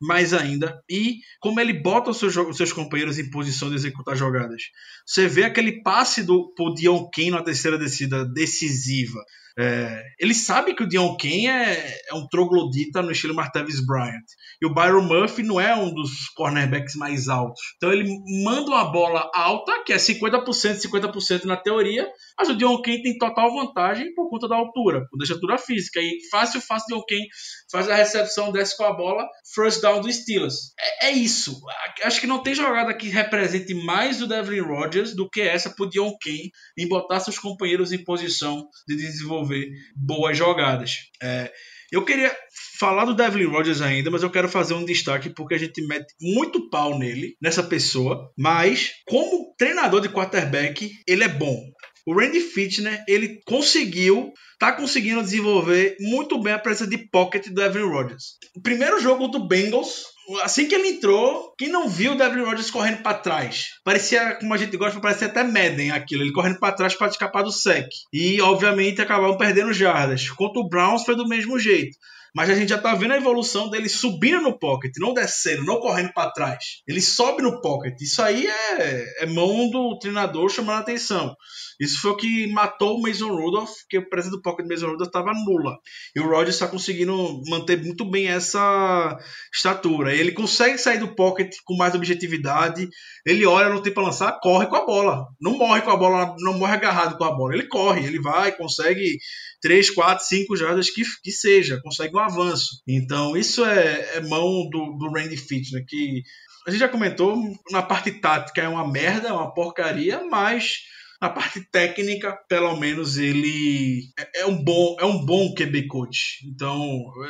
[0.00, 0.82] mais ainda.
[0.88, 4.62] E como ele bota os seus, os seus companheiros em posição de executar jogadas.
[5.06, 9.20] Você vê aquele passe do Dion Kane na terceira descida decisiva.
[9.60, 14.24] É, ele sabe que o Dion Kane é, é, um troglodita no estilo Martavis Bryant.
[14.62, 17.60] E o Byron Murphy não é um dos cornerbacks mais altos.
[17.76, 18.08] Então ele
[18.44, 23.18] manda uma bola alta, que é 50%, 50% na teoria, mas o Dion Kane tem
[23.18, 26.00] total vantagem por conta da altura, por altura física.
[26.00, 27.26] E fácil, fácil, Dion Kane
[27.70, 30.72] faz a recepção, desce com a bola, first down do Steelers.
[30.78, 31.60] É, é isso.
[32.02, 35.88] Acho que não tem jogada que represente mais o Devlin Rodgers do que essa pro
[35.88, 40.96] Dion Kane em botar seus companheiros em posição de desenvolver boas jogadas.
[41.22, 41.52] É,
[41.90, 42.34] eu queria
[42.78, 46.14] falar do Devlin Rodgers ainda, mas eu quero fazer um destaque porque a gente mete
[46.20, 51.58] muito pau nele, nessa pessoa, mas como treinador de quarterback, ele é bom.
[52.08, 57.62] O Randy Fitner, ele conseguiu, tá conseguindo desenvolver muito bem a presença de pocket do
[57.62, 58.38] Evan Rodgers.
[58.56, 60.04] O primeiro jogo do Bengals,
[60.42, 63.66] assim que ele entrou, quem não viu o Devin Rodgers correndo para trás?
[63.84, 67.42] Parecia, como a gente gosta, parecia até Madden aquilo, ele correndo para trás para escapar
[67.42, 67.86] do sec.
[68.10, 70.30] E, obviamente, acabaram perdendo jardas.
[70.30, 71.94] Contra o Browns foi do mesmo jeito.
[72.38, 75.80] Mas a gente já tá vendo a evolução dele subindo no pocket, não descendo, não
[75.80, 76.84] correndo para trás.
[76.86, 78.00] Ele sobe no pocket.
[78.00, 81.34] Isso aí é, é mão do treinador chamando a atenção.
[81.80, 84.86] Isso foi o que matou o Mason Rudolph, que a presença do pocket do Mason
[84.86, 85.78] Rudolph estava nula.
[86.14, 89.18] E o Rodgers está conseguindo manter muito bem essa
[89.52, 90.14] estatura.
[90.14, 92.88] Ele consegue sair do pocket com mais objetividade.
[93.26, 95.26] Ele olha, não tem para lançar, corre com a bola.
[95.40, 97.54] Não morre com a bola, não morre agarrado com a bola.
[97.54, 99.18] Ele corre, ele vai, consegue
[99.60, 102.82] 3, 4, 5 jardas que, que seja, consegue um avanço.
[102.86, 106.22] Então, isso é, é mão do, do Randy Fitner, que
[106.66, 107.36] a gente já comentou,
[107.70, 110.78] na parte tática é uma merda, é uma porcaria, mas
[111.20, 116.46] Na parte técnica, pelo menos ele é, é um bom, é um bom QB coach.
[116.46, 116.80] Então,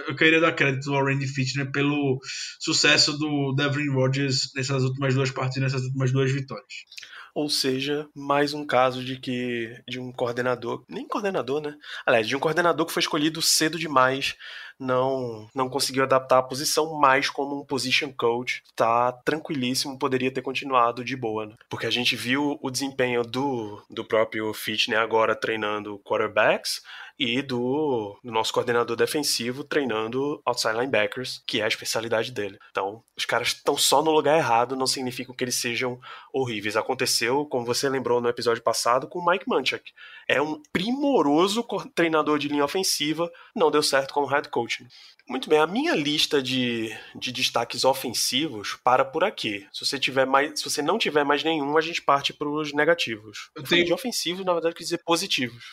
[0.07, 2.21] eu queria dar crédito ao Randy Fitner pelo
[2.61, 6.75] sucesso do Devin Rodgers nessas últimas duas partidas, nessas últimas duas vitórias.
[7.39, 11.77] Ou seja, mais um caso de que de um coordenador, nem coordenador, né?
[12.05, 14.35] Aliás, de um coordenador que foi escolhido cedo demais,
[14.79, 20.43] não não conseguiu adaptar a posição, mais como um position coach, tá tranquilíssimo, poderia ter
[20.43, 21.55] continuado de boa, né?
[21.69, 26.83] Porque a gente viu o desempenho do, do próprio Fitner agora treinando quarterbacks,
[27.19, 32.59] e do, do, nosso coordenador defensivo treinando outside linebackers, que é a especialidade dele.
[32.71, 36.01] Então, os caras estão só no lugar errado, não significa que eles sejam
[36.33, 36.77] horríveis.
[36.77, 39.93] Aconteceu, como você lembrou no episódio passado, com o Mike Munchak.
[40.29, 44.87] É um primoroso treinador de linha ofensiva, não deu certo como head coach.
[45.27, 49.67] Muito bem, a minha lista de, de destaques ofensivos para por aqui.
[49.73, 52.73] Se você tiver mais, se você não tiver mais nenhum, a gente parte para os
[52.73, 53.51] negativos.
[53.57, 55.65] Eu tenho de ofensivos, na verdade, quer dizer positivos.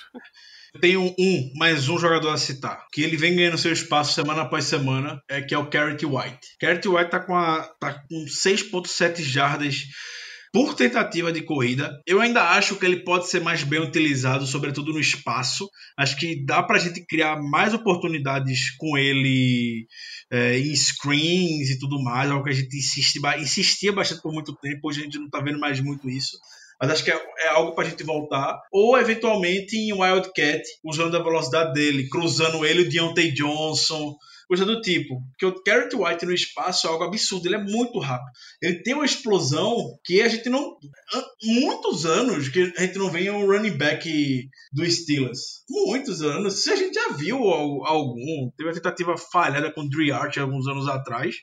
[0.79, 4.65] tenho um, mais um jogador a citar, que ele vem ganhando seu espaço semana após
[4.65, 6.57] semana, é que é o Carrot White.
[6.59, 9.85] Carrot White tá com, a, tá com 6.7 jardas
[10.55, 12.01] por tentativa de corrida.
[12.07, 15.69] Eu ainda acho que ele pode ser mais bem utilizado, sobretudo no espaço.
[15.97, 19.85] Acho que dá para a gente criar mais oportunidades com ele
[20.31, 24.55] é, em screens e tudo mais, algo que a gente insiste, insistia bastante por muito
[24.55, 24.87] tempo.
[24.87, 26.37] Hoje a gente não está vendo mais muito isso
[26.79, 28.59] mas acho que é, é algo para a gente voltar.
[28.71, 34.15] Ou eventualmente em Wildcat, usando a velocidade dele, cruzando ele, o Deontay Johnson,
[34.47, 35.21] coisa do tipo.
[35.31, 38.31] Porque o Garrett White no espaço é algo absurdo, ele é muito rápido.
[38.61, 40.77] Ele tem uma explosão que a gente não.
[41.43, 45.63] Muitos anos que a gente não vê um running back do Steelers.
[45.69, 46.63] Muitos anos.
[46.63, 50.67] Se a gente já viu algum, teve uma tentativa falhada com o Dre Arch alguns
[50.67, 51.35] anos atrás.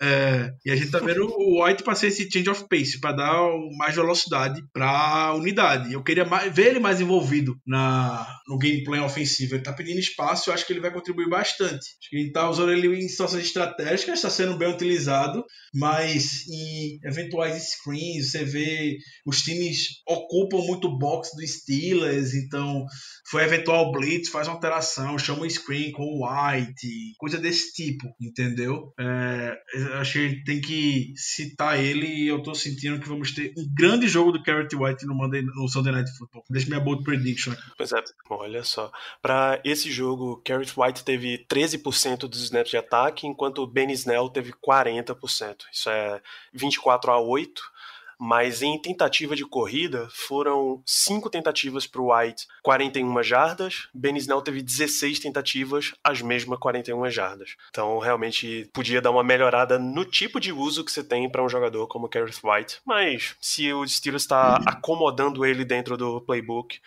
[0.00, 3.16] É, e a gente tá vendo o White para ser esse change of pace, para
[3.16, 5.92] dar mais velocidade para unidade.
[5.92, 9.54] Eu queria mais, ver ele mais envolvido na, no gameplay ofensivo.
[9.54, 11.74] Ele tá pedindo espaço, eu acho que ele vai contribuir bastante.
[11.74, 16.46] Acho que a gente tá usando ele em situações estratégicas, está sendo bem utilizado, mas
[16.48, 22.84] em eventuais screens, você vê os times ocupam muito box do Steelers, então
[23.30, 28.06] foi eventual blitz, faz uma alteração, chama o screen com o White, coisa desse tipo,
[28.20, 28.92] entendeu?
[28.98, 29.56] É,
[29.94, 34.08] acho que tem que citar ele e eu tô sentindo que vamos ter um grande
[34.08, 36.44] jogo do Carrot White no, Monday, no Sunday Night Football.
[36.50, 37.54] Deixa minha bold prediction.
[37.76, 38.90] Pois é, olha só.
[39.22, 44.28] Para esse jogo, Carrot White teve 13% dos snaps de ataque, enquanto o Ben Snell
[44.28, 45.56] teve 40%.
[45.72, 46.20] Isso é
[46.52, 47.77] 24 a 8
[48.18, 53.88] mas em tentativa de corrida foram cinco tentativas para o White, 41 jardas.
[53.94, 57.56] Ben Snell teve 16 tentativas, as mesmas 41 jardas.
[57.70, 61.48] Então realmente podia dar uma melhorada no tipo de uso que você tem para um
[61.48, 66.80] jogador como Gareth White, mas se o Steelers está acomodando ele dentro do playbook,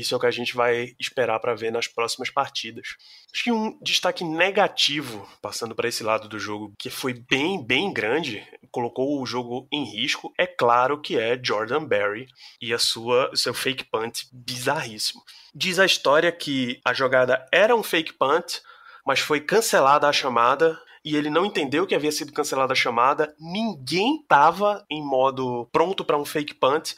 [0.00, 2.96] isso é o que a gente vai esperar para ver nas próximas partidas.
[3.32, 7.92] Acho que um destaque negativo, passando para esse lado do jogo, que foi bem, bem
[7.92, 12.26] grande, colocou o jogo em risco, é claro que é Jordan Berry
[12.60, 15.22] e a sua seu fake punt bizarríssimo.
[15.54, 18.60] Diz a história que a jogada era um fake punt,
[19.06, 23.34] mas foi cancelada a chamada e ele não entendeu que havia sido cancelada a chamada.
[23.38, 26.94] Ninguém estava em modo pronto para um fake punt.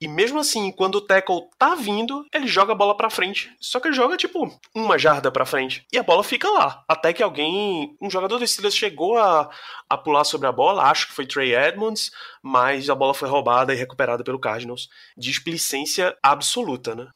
[0.00, 3.50] E mesmo assim, quando o tackle tá vindo, ele joga a bola pra frente.
[3.58, 5.86] Só que ele joga, tipo, uma jarda pra frente.
[5.92, 6.84] E a bola fica lá.
[6.86, 7.96] Até que alguém.
[8.00, 9.50] Um jogador do Steelers chegou a,
[9.88, 12.10] a pular sobre a bola, acho que foi Trey Edmonds,
[12.42, 14.88] mas a bola foi roubada e recuperada pelo Cardinals.
[15.16, 17.08] Displicência absoluta, né?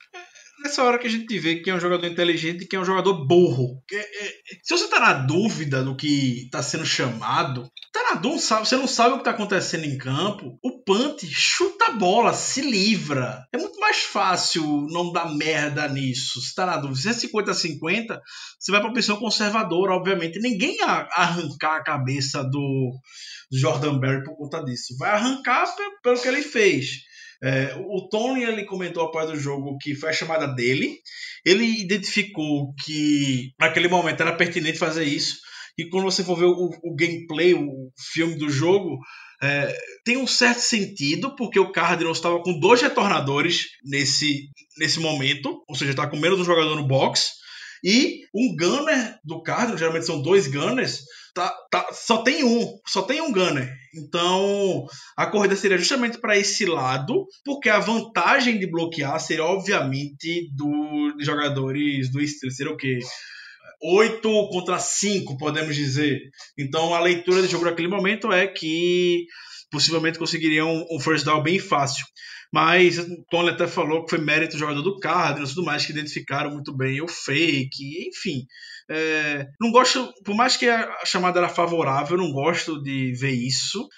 [0.62, 2.86] Nessa hora que a gente vê quem é um jogador inteligente e quem é um
[2.86, 3.82] jogador burro.
[3.90, 8.58] É, é, se você tá na dúvida do que tá sendo chamado, tá na dúvida,
[8.58, 12.60] você não sabe o que tá acontecendo em campo, o punt chuta a bola, se
[12.60, 13.44] livra.
[13.52, 16.40] É muito mais fácil não dar merda nisso.
[16.40, 18.20] Se tá na dúvida, se é 50-50,
[18.58, 20.40] você vai pra opção conservadora, obviamente.
[20.40, 22.92] Ninguém ia arrancar a cabeça do
[23.50, 24.96] Jordan Berry por conta disso.
[24.98, 25.66] Vai arrancar
[26.02, 27.09] pelo que ele fez.
[27.42, 30.98] É, o Tony ele comentou após o jogo que foi a chamada dele.
[31.44, 35.38] Ele identificou que naquele momento era pertinente fazer isso.
[35.78, 38.98] E quando você for ver o, o gameplay, o filme do jogo,
[39.42, 39.74] é,
[40.04, 45.74] tem um certo sentido, porque o Cardinals estava com dois retornadores nesse, nesse momento, ou
[45.74, 47.30] seja, está com menos um jogador no box,
[47.82, 51.00] e um gunner do Cardinals, geralmente são dois gunners,
[51.34, 53.72] tá, tá, só tem um, só tem um gunner.
[53.94, 60.48] Então a corrida seria justamente para esse lado, porque a vantagem de bloquear seria obviamente
[60.54, 62.98] dos jogadores do Steelers, seria o quê?
[63.82, 66.20] 8 contra 5, podemos dizer.
[66.58, 69.24] Então a leitura de jogo naquele momento é que
[69.70, 72.04] possivelmente conseguiriam um first down bem fácil.
[72.52, 75.86] Mas o Tony até falou que foi mérito do jogador do Cardinals e tudo mais,
[75.86, 78.46] que identificaram muito bem o fake, enfim.
[78.92, 83.88] É, não gosto, por mais que a chamada era favorável, não gosto de ver isso,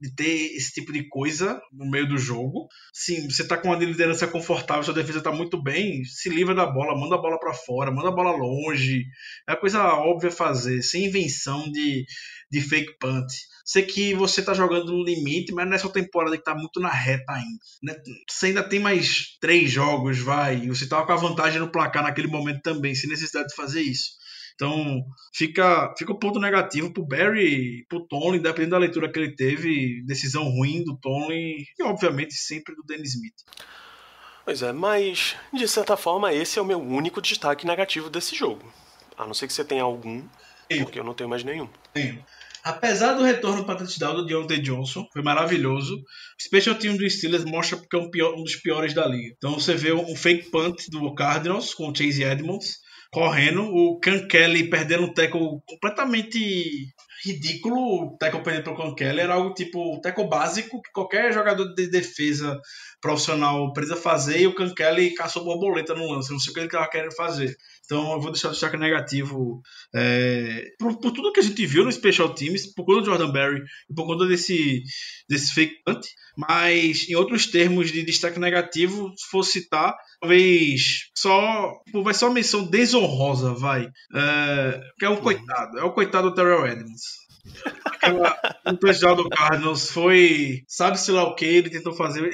[0.00, 2.66] de ter esse tipo de coisa no meio do jogo.
[2.90, 6.64] Sim, você tá com uma liderança confortável, sua defesa tá muito bem, se livra da
[6.64, 9.04] bola, manda a bola para fora, manda a bola longe.
[9.46, 12.06] É coisa óbvia fazer, sem invenção de,
[12.50, 13.30] de fake punt.
[13.70, 17.32] Sei que você tá jogando no limite, mas nessa temporada que tá muito na reta
[17.32, 17.60] ainda.
[17.80, 17.94] Né?
[18.28, 20.66] Você ainda tem mais três jogos, vai.
[20.66, 24.10] Você tava com a vantagem no placar naquele momento também, sem necessidade de fazer isso.
[24.56, 29.20] Então, fica, fica o um ponto negativo pro Barry, pro Tony, dependendo da leitura que
[29.20, 33.36] ele teve, decisão ruim do Tony e, obviamente, sempre do Dennis Smith.
[34.44, 38.64] Pois é, mas, de certa forma, esse é o meu único destaque negativo desse jogo.
[39.16, 40.24] A não ser que você tenha algum,
[40.80, 41.68] porque eu não tenho mais nenhum.
[41.94, 42.20] Tenho.
[42.62, 45.94] Apesar do retorno para touchdown do Deontay Johnson, foi maravilhoso.
[45.94, 49.34] O special team do Steelers mostra porque é um, pior, um dos piores da liga.
[49.36, 52.78] Então você vê um fake punt do Cardinals com o Chase Edmonds
[53.10, 56.86] correndo, o Can Kelly perdendo um tackle completamente
[57.24, 61.32] ridículo, o tackle perdido pelo Can Kelly, era algo tipo o tackle básico que qualquer
[61.32, 62.60] jogador de defesa
[63.00, 66.60] profissional precisa fazer e o Can Kelly caçou borboleta no lance, não sei o que
[66.60, 67.56] ele estava querendo fazer.
[67.84, 69.60] Então eu vou deixar o destaque negativo
[69.94, 73.32] é, por, por, tudo que a gente viu no Special Teams, por conta do Jordan
[73.32, 74.82] Berry e por conta desse,
[75.28, 76.06] desse fake punt.
[76.36, 81.72] Mas em outros termos de destaque negativo, se for citar, talvez só.
[82.04, 83.88] Vai ser uma menção desonrosa, vai.
[84.14, 85.78] É, que é um coitado.
[85.78, 87.09] É o coitado do Terrell Edmonds.
[88.66, 92.30] O touchdown do Cardinals foi, sabe-se lá o que ele tentou fazer.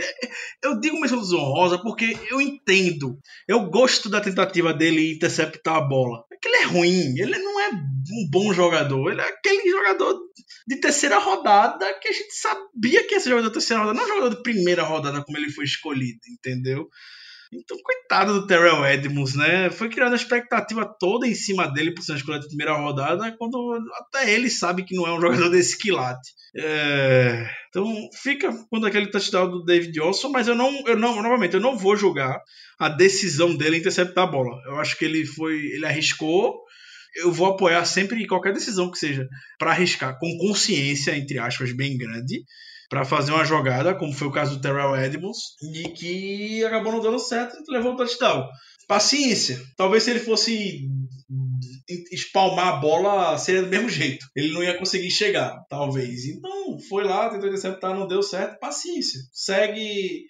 [0.62, 3.18] Eu digo menção desonrosa porque eu entendo.
[3.48, 6.24] Eu gosto da tentativa dele interceptar a bola.
[6.32, 9.10] É que ele é ruim, ele não é um bom jogador.
[9.10, 10.18] Ele é aquele jogador
[10.66, 14.08] de terceira rodada que a gente sabia que ia ser jogador de terceira rodada, não
[14.08, 16.88] jogador de primeira rodada como ele foi escolhido, entendeu?
[17.58, 19.70] Então, coitado do Terrell Edmonds, né?
[19.70, 23.34] Foi criada a expectativa toda em cima dele por ser uma escolha de primeira rodada,
[23.38, 26.30] quando até ele sabe que não é um jogador desse quilate.
[26.56, 27.48] É...
[27.68, 31.60] Então, fica quando aquele touchdown do David Johnson, mas eu não, eu não, novamente, eu
[31.60, 32.40] não vou julgar
[32.78, 34.60] a decisão dele interceptar a bola.
[34.66, 36.54] Eu acho que ele foi, ele arriscou.
[37.16, 39.26] Eu vou apoiar sempre qualquer decisão que seja
[39.58, 42.44] para arriscar com consciência, entre aspas, bem grande
[42.88, 47.00] para fazer uma jogada, como foi o caso do Terrell Edmonds, e que acabou não
[47.00, 48.48] dando certo e levou o touchdown.
[48.86, 49.60] Paciência.
[49.76, 50.88] Talvez se ele fosse
[52.12, 54.26] espalmar a bola, seria do mesmo jeito.
[54.34, 56.24] Ele não ia conseguir chegar, talvez.
[56.26, 58.58] Então, foi lá, tentou interceptar, não deu certo.
[58.60, 59.20] Paciência.
[59.32, 60.26] Segue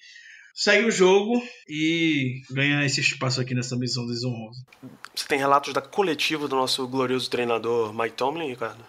[0.54, 4.58] segue o jogo e ganha esse espaço aqui nessa missão desonrosa.
[5.14, 8.82] Você tem relatos da coletiva do nosso glorioso treinador Mike Tomlin, Ricardo?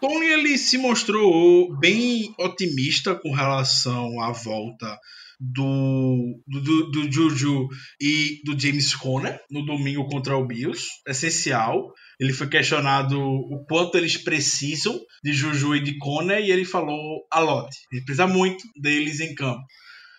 [0.00, 4.98] Tony ele se mostrou bem otimista com relação à volta
[5.40, 7.68] do, do, do, Juju
[8.00, 10.86] e do James Conner no domingo contra o Bills.
[11.06, 11.92] Essencial.
[12.18, 17.24] Ele foi questionado o quanto eles precisam de Juju e de Conner e ele falou
[17.30, 17.68] a lot.
[17.92, 19.62] Ele precisa muito deles em campo.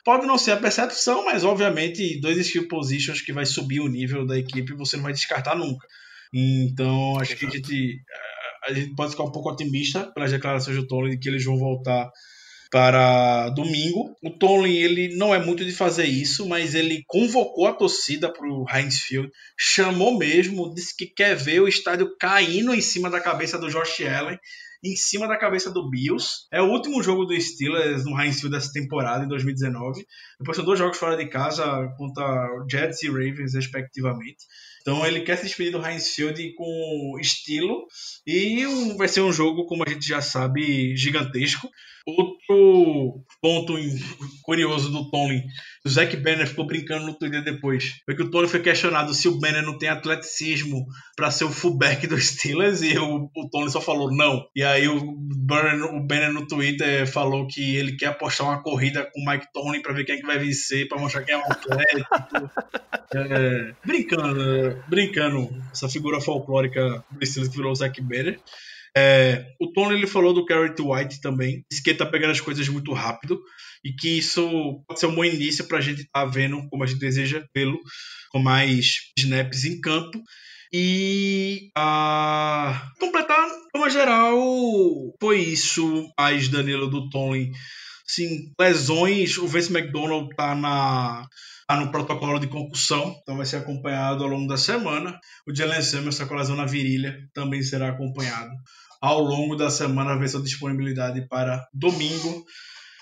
[0.06, 4.26] Pode não ser a percepção, mas obviamente dois skill positions que vai subir o nível
[4.26, 5.86] da equipe você não vai descartar nunca.
[6.34, 8.02] Então acho que a gente
[8.68, 11.58] a gente pode ficar um pouco otimista pelas declarações do Tony de que eles vão
[11.58, 12.10] voltar
[12.72, 14.16] para domingo.
[14.24, 18.48] O Tony ele não é muito de fazer isso, mas ele convocou a torcida para
[18.48, 23.20] o Heinz Field, chamou mesmo, disse que quer ver o estádio caindo em cima da
[23.20, 24.38] cabeça do Josh Allen,
[24.84, 26.48] em cima da cabeça do Bills.
[26.52, 30.06] É o último jogo do Steelers no Heinz Field dessa temporada, em 2019.
[30.40, 34.46] Depois são dois jogos fora de casa contra Jets e Ravens, respectivamente.
[34.82, 37.88] Então ele quer se despedir do Heinz Field com estilo
[38.26, 38.66] e
[38.98, 41.70] vai ser um jogo, como a gente já sabe, gigantesco.
[42.18, 43.74] Outro ponto
[44.44, 45.44] curioso do Tony,
[45.86, 49.28] o Zac Banner ficou brincando no Twitter depois, foi que o Tony foi questionado se
[49.28, 53.70] o Banner não tem atleticismo para ser o fullback dos Steelers e o, o Tony
[53.70, 54.46] só falou não.
[54.56, 59.10] E aí o Banner, o Banner no Twitter falou que ele quer apostar uma corrida
[59.14, 61.38] com o Mike Tony para ver quem é que vai vencer, para mostrar quem é
[61.38, 62.10] um atlético.
[63.16, 68.40] é, brincando, brincando, essa figura folclórica do Steelers que virou o Zac Banner.
[68.96, 72.42] É, o Tony ele falou do Garrett White também, disse que ele tá pegando as
[72.42, 73.40] coisas muito rápido
[73.84, 76.84] e que isso pode ser um bom início para a gente estar tá vendo como
[76.84, 77.80] a gente deseja vê-lo
[78.32, 80.22] com mais snaps em campo.
[80.72, 84.38] E a completar, como geral,
[85.20, 86.08] foi isso.
[86.18, 87.52] Mais Danilo do Tony.
[88.06, 89.38] Sim, lesões.
[89.38, 91.28] O Vince McDonald tá na
[91.70, 95.20] Tá no protocolo de concussão, então vai ser acompanhado ao longo da semana.
[95.48, 98.50] O Jalen Samuels está com lesão na virilha, também será acompanhado
[99.02, 102.46] ao longo da semana ver sua disponibilidade para domingo.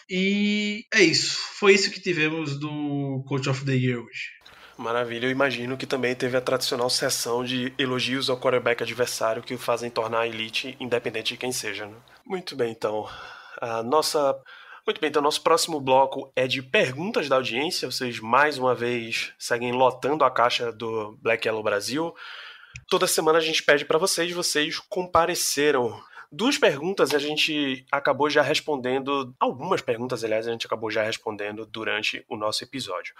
[0.09, 1.37] E é isso.
[1.59, 4.37] Foi isso que tivemos do Coach of the Year hoje.
[4.77, 9.55] Maravilha, eu imagino que também teve a tradicional sessão de elogios ao quarterback adversário que
[9.55, 11.87] o fazem tornar a elite, independente de quem seja.
[11.87, 11.95] Né?
[12.23, 13.09] Muito bem, então.
[13.59, 14.39] A nossa.
[14.85, 17.91] Muito bem, então nosso próximo bloco é de perguntas da audiência.
[17.91, 22.13] Vocês mais uma vez seguem lotando a caixa do Black Yellow Brasil.
[22.89, 28.41] Toda semana a gente pede para vocês, vocês compareceram Duas perguntas a gente acabou já
[28.41, 33.15] respondendo, algumas perguntas, aliás, a gente acabou já respondendo durante o nosso episódio.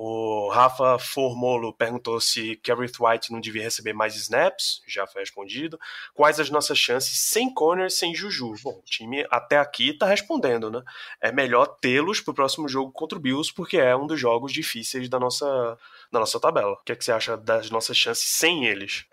[0.00, 5.78] O Rafa Formolo perguntou se Gareth White não devia receber mais snaps, já foi respondido.
[6.14, 8.54] Quais as nossas chances sem Conner, sem Juju?
[8.62, 10.82] Bom, o time até aqui está respondendo, né?
[11.20, 14.52] É melhor tê-los para o próximo jogo contra o Bills, porque é um dos jogos
[14.52, 15.76] difíceis da nossa,
[16.12, 16.72] da nossa tabela.
[16.72, 19.04] O que, é que você acha das nossas chances sem eles?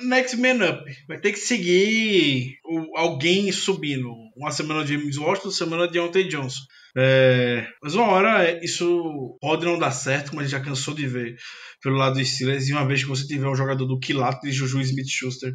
[0.00, 0.84] Next man up.
[1.08, 4.10] Vai ter que seguir o, alguém subindo.
[4.36, 6.62] Uma semana de James Washington, semana de Deontay Johnson.
[6.96, 11.06] É, mas uma hora isso pode não dar certo, como a gente já cansou de
[11.06, 11.36] ver
[11.82, 12.68] pelo lado dos Steelers.
[12.68, 15.52] E uma vez que você tiver um jogador do Quilato e Juju Smith-Schuster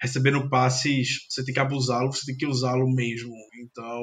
[0.00, 3.34] recebendo passes, você tem que abusá-lo, você tem que usá-lo mesmo.
[3.62, 4.02] Então,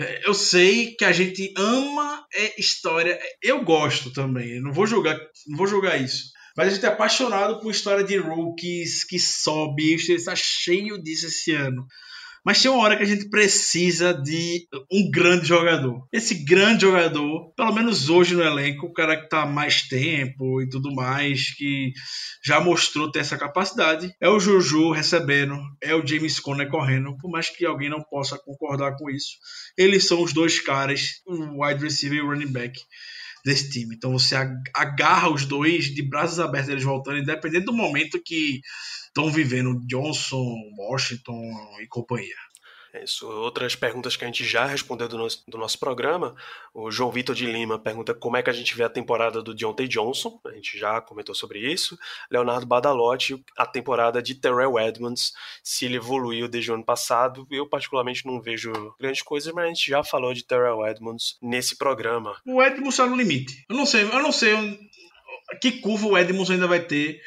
[0.00, 3.18] é, eu sei que a gente ama é, história.
[3.42, 4.60] Eu gosto também.
[4.60, 6.32] Não vou jogar, não vou jogar isso.
[6.56, 9.94] Mas a gente é apaixonado por história de rookies que sobe.
[9.94, 11.86] Está cheio disso esse ano.
[12.44, 16.06] Mas tem uma hora que a gente precisa de um grande jogador.
[16.12, 20.68] Esse grande jogador, pelo menos hoje no elenco, o cara que tá mais tempo e
[20.68, 21.92] tudo mais, que
[22.44, 27.30] já mostrou ter essa capacidade, é o Juju recebendo, é o James Conner correndo, por
[27.30, 29.38] mais que alguém não possa concordar com isso.
[29.78, 32.78] Eles são os dois caras, o wide receiver e o running back
[33.44, 33.94] desse time.
[33.94, 34.34] Então você
[34.74, 38.60] agarra os dois de braços abertos eles voltando, independente do momento que
[39.06, 41.40] estão vivendo Johnson, Washington
[41.80, 42.34] e companhia.
[42.94, 43.28] É isso.
[43.28, 46.32] Outras perguntas que a gente já respondeu do nosso, do nosso programa.
[46.72, 49.52] O João Vitor de Lima pergunta como é que a gente vê a temporada do
[49.52, 50.40] Deontay Johnson.
[50.46, 51.98] A gente já comentou sobre isso.
[52.30, 57.44] Leonardo Badalotti, a temporada de Terrell Edmonds, se ele evoluiu desde o ano passado.
[57.50, 61.76] Eu, particularmente, não vejo grandes coisas, mas a gente já falou de Terrell Edmonds nesse
[61.76, 62.40] programa.
[62.46, 63.64] O Edmonds está no limite.
[63.68, 64.54] Eu não sei, eu não sei
[65.60, 67.20] que curva o Edmonds ainda vai ter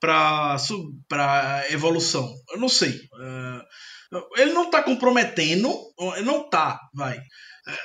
[0.00, 2.34] para evolução.
[2.50, 2.90] Eu não sei.
[2.90, 3.62] Uh,
[4.36, 5.68] ele não está comprometendo,
[6.24, 7.18] não tá, vai.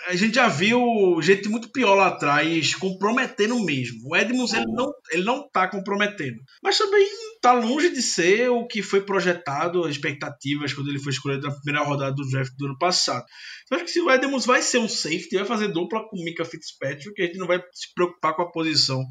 [0.07, 4.09] A gente já viu gente muito pior lá atrás comprometendo mesmo.
[4.09, 6.37] O Edmonds ele não, ele não tá comprometendo.
[6.61, 7.07] Mas também
[7.41, 11.53] tá longe de ser o que foi projetado, as expectativas quando ele foi escolhido na
[11.53, 13.25] primeira rodada do draft do ano passado.
[13.69, 16.23] Eu acho que se o Edmonds vai ser um safety, vai fazer dupla com o
[16.23, 19.03] Mika Fitzpatrick, que a gente não vai se preocupar com a posição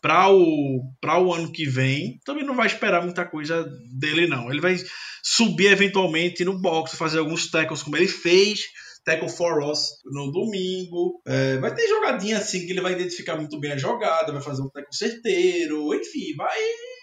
[0.00, 3.66] para o, o ano que vem, também não vai esperar muita coisa
[3.98, 4.50] dele, não.
[4.50, 4.76] Ele vai
[5.22, 8.60] subir eventualmente no box, fazer alguns tackles como ele fez
[9.04, 11.20] Tackle for Us no domingo.
[11.26, 14.62] É, vai ter jogadinha assim que ele vai identificar muito bem a jogada, vai fazer
[14.62, 16.58] um tackle certeiro, enfim, vai.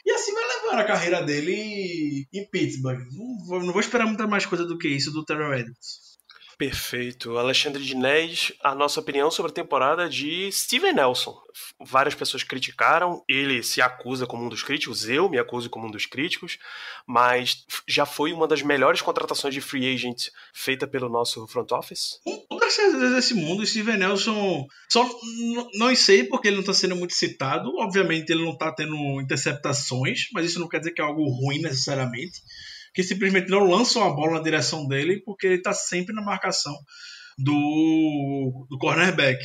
[0.07, 3.05] E assim vai levando a carreira dele em Pittsburgh.
[3.11, 6.07] Não, não vou esperar muita mais coisa do que isso do Terrell Edmonds.
[6.57, 7.37] Perfeito.
[7.37, 11.37] Alexandre Dinés, a nossa opinião sobre a temporada de Steven Nelson.
[11.85, 15.91] Várias pessoas criticaram, ele se acusa como um dos críticos, eu me acuso como um
[15.91, 16.57] dos críticos,
[17.05, 22.21] mas já foi uma das melhores contratações de free agent feita pelo nosso front office?
[22.69, 25.09] Certeza desse mundo, Steven Nelson, só
[25.75, 30.27] não sei porque ele não está sendo muito citado, obviamente ele não está tendo interceptações,
[30.33, 32.41] mas isso não quer dizer que é algo ruim necessariamente
[32.97, 36.75] que simplesmente não lançam a bola na direção dele porque ele está sempre na marcação
[37.37, 39.39] do, do cornerback.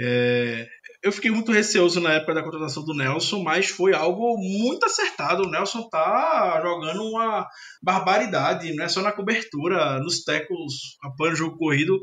[0.00, 0.66] É,
[1.02, 5.42] eu fiquei muito receoso na época da contratação do Nelson, mas foi algo muito acertado.
[5.42, 7.46] O Nelson tá jogando uma
[7.82, 10.72] barbaridade, não é só na cobertura, nos tackles,
[11.02, 12.00] apoio o jogo corrido.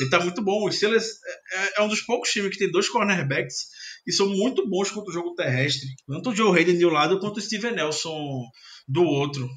[0.00, 0.66] Ele tá muito bom.
[0.66, 1.06] O Steelers
[1.52, 3.66] é, é, um dos poucos times que tem dois cornerbacks
[4.06, 5.88] e são muito bons contra o jogo terrestre.
[6.06, 8.44] Tanto o Joe Hayden de um lado quanto o Steven Nelson
[8.88, 9.48] do outro.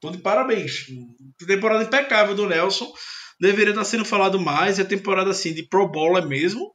[0.00, 0.86] Tô de parabéns.
[1.46, 2.92] Temporada impecável do Nelson.
[3.40, 4.78] Deveria estar sendo falado mais.
[4.78, 6.72] É temporada assim de Pro Bowl mesmo.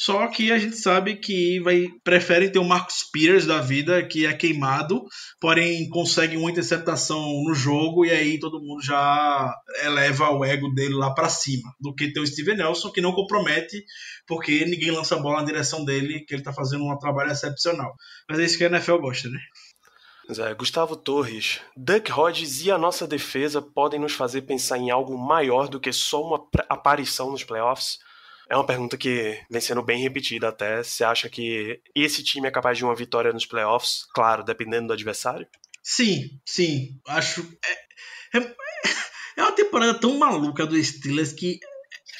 [0.00, 4.26] Só que a gente sabe que vai preferem ter o Marcus Peters da vida, que
[4.26, 5.04] é queimado,
[5.40, 10.94] porém consegue uma interceptação no jogo e aí todo mundo já eleva o ego dele
[10.94, 13.84] lá para cima, do que ter o Steven Nelson, que não compromete,
[14.24, 17.92] porque ninguém lança a bola na direção dele, que ele tá fazendo um trabalho excepcional.
[18.30, 19.40] Mas é isso que a NFL gosta, né?
[20.28, 25.18] É, Gustavo Torres, Duck Hodges e a nossa defesa podem nos fazer pensar em algo
[25.18, 27.98] maior do que só uma aparição nos playoffs?
[28.50, 30.82] É uma pergunta que vem sendo bem repetida até.
[30.82, 34.06] Você acha que esse time é capaz de uma vitória nos playoffs?
[34.14, 35.46] Claro, dependendo do adversário?
[35.82, 36.98] Sim, sim.
[37.06, 37.46] Acho.
[38.34, 38.54] É, é,
[39.36, 41.60] É uma temporada tão maluca do Steelers que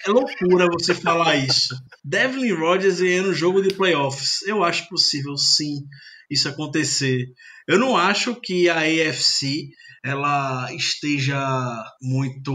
[0.07, 1.75] é loucura você falar isso.
[2.05, 4.43] Devlin Rodgers ganhando jogo de playoffs.
[4.43, 5.85] Eu acho possível, sim,
[6.31, 7.27] isso acontecer.
[7.67, 9.69] Eu não acho que a AFC
[10.05, 12.53] ela esteja muito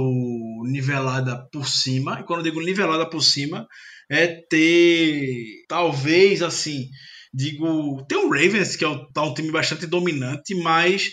[0.65, 2.19] nivelada por cima.
[2.19, 3.67] E quando eu digo nivelada por cima,
[4.09, 6.89] é ter talvez assim,
[7.33, 11.11] digo, tem o Ravens que é um, tá um time bastante dominante, mas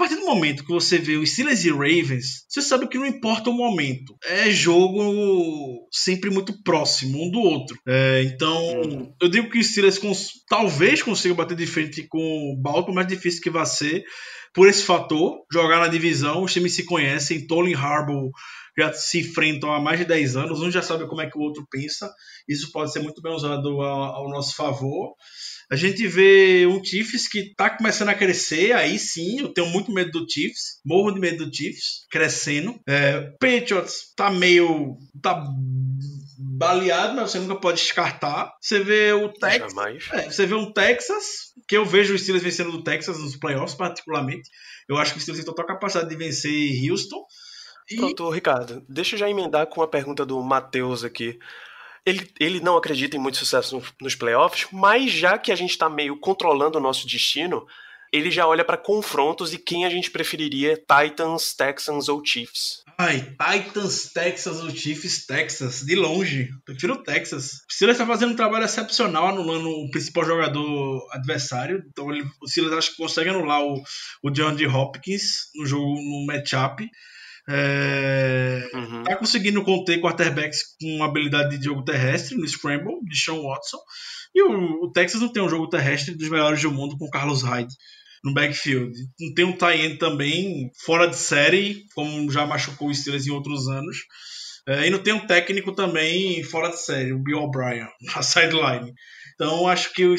[0.00, 3.04] a partir do momento que você vê os Steelers e Ravens, você sabe que não
[3.04, 4.16] importa o momento.
[4.24, 7.78] É jogo sempre muito próximo um do outro.
[7.86, 9.12] É, então, uhum.
[9.20, 13.08] eu digo que os Steelers cons talvez consigam bater de frente com o Baltimore, mais
[13.08, 14.02] difícil que vai ser
[14.54, 15.44] por esse fator.
[15.52, 18.30] Jogar na divisão, os times se conhecem, Tolin Harbour
[18.80, 21.40] já se enfrentam há mais de 10 anos, um já sabe como é que o
[21.40, 22.10] outro pensa.
[22.48, 25.14] Isso pode ser muito bem usado ao, nosso favor.
[25.70, 29.92] A gente vê um Chiefs que está começando a crescer, aí sim, eu tenho muito
[29.92, 32.80] medo do Chiefs, morro de medo do Chiefs, crescendo.
[32.88, 34.96] É, Patriots tá meio.
[35.22, 35.44] tá
[36.60, 38.52] baleado, mas você nunca pode descartar.
[38.60, 39.72] Você vê o Texas.
[40.12, 41.24] É, você vê um Texas,
[41.68, 44.48] que eu vejo os Steelers vencendo do Texas nos playoffs, particularmente.
[44.88, 47.24] Eu acho que o Steelers tem total capacidade de vencer Houston.
[47.90, 47.96] E...
[47.96, 51.38] Pronto, Ricardo, deixa eu já emendar com a pergunta do Matheus aqui.
[52.04, 55.88] Ele, ele não acredita em muito sucesso nos, playoffs, mas já que a gente está
[55.88, 57.66] meio controlando o nosso destino,
[58.12, 62.82] ele já olha para confrontos e quem a gente preferiria, Titans, Texans ou Chiefs.
[62.98, 66.50] Ai, Titans, Texas ou Chiefs, Texas, de longe.
[66.64, 67.62] Prefiro o Texas.
[67.68, 71.84] O Steelers está fazendo um trabalho excepcional anulando o principal jogador adversário.
[71.88, 73.82] Então ele, o Steelers acho que consegue anular o,
[74.22, 74.66] o John D.
[74.66, 76.90] Hopkins no jogo, no matchup.
[77.48, 79.02] É, uhum.
[79.02, 83.78] Tá conseguindo conter quarterbacks com habilidade de jogo terrestre no Scramble, de Sean Watson.
[84.34, 87.42] E o, o, Texas não tem um jogo terrestre dos melhores do mundo com Carlos
[87.42, 87.74] Hyde
[88.22, 88.92] no backfield.
[89.18, 93.68] Não tem um tie também fora de série, como já machucou o Steelers em outros
[93.68, 93.96] anos.
[94.68, 98.92] É, e não tem um técnico também fora de série, o Bill O'Brien, na sideline.
[99.40, 100.14] Então acho que eu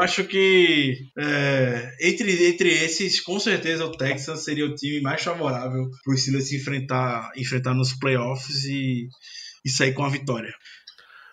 [0.00, 5.88] acho que é, entre, entre esses, com certeza o Texas seria o time mais favorável
[6.04, 9.08] para o Steelers se enfrentar, enfrentar nos playoffs e,
[9.64, 10.52] e sair com a vitória.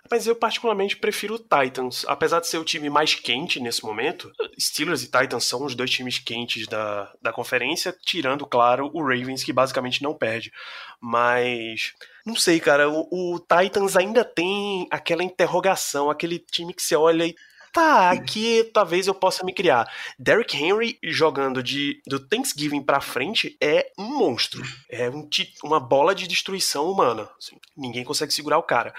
[0.10, 2.06] Mas eu particularmente prefiro o Titans.
[2.08, 5.90] Apesar de ser o time mais quente nesse momento, Steelers e Titans são os dois
[5.90, 10.52] times quentes da, da conferência, tirando, claro, o Ravens, que basicamente não perde.
[11.00, 11.94] Mas.
[12.26, 12.90] Não sei, cara.
[12.90, 17.36] O, o Titans ainda tem aquela interrogação, aquele time que você olha e
[17.78, 19.88] tá, aqui talvez eu possa me criar.
[20.18, 24.64] Derrick Henry jogando de do Thanksgiving para frente é um monstro.
[24.90, 25.30] É um,
[25.64, 27.30] uma bola de destruição humana.
[27.38, 28.94] Assim, ninguém consegue segurar o cara.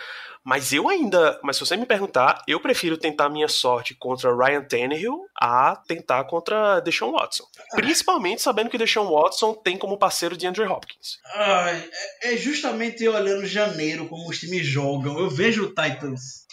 [0.45, 4.62] Mas eu ainda, mas se você me perguntar, eu prefiro tentar minha sorte contra Ryan
[4.62, 7.45] Tannehill a tentar contra Deshaun Watson.
[7.72, 11.18] Principalmente sabendo que Deshaun Watson tem como parceiro de Andrew Hopkins.
[11.35, 11.91] Ai,
[12.22, 15.18] é justamente olhando janeiro como os times jogam.
[15.18, 16.47] Eu vejo o Titans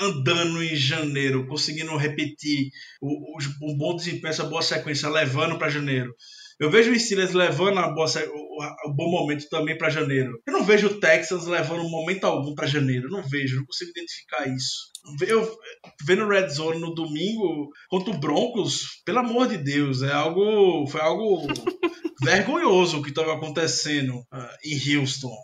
[0.00, 2.70] andando em janeiro, conseguindo repetir
[3.00, 6.14] o, o, o bom desempenho, essa boa sequência, levando para janeiro.
[6.58, 10.40] Eu vejo o Steelers levando a boa, o, o bom momento também para janeiro.
[10.46, 13.10] Eu não vejo o Texas levando um momento algum para janeiro.
[13.10, 14.90] Não vejo, não consigo identificar isso.
[15.26, 15.56] Eu
[16.04, 21.00] vendo Red Zone no domingo contra o Broncos, pelo amor de Deus, é algo, foi
[21.00, 21.46] algo
[22.24, 25.36] vergonhoso o que estava acontecendo uh, em Houston.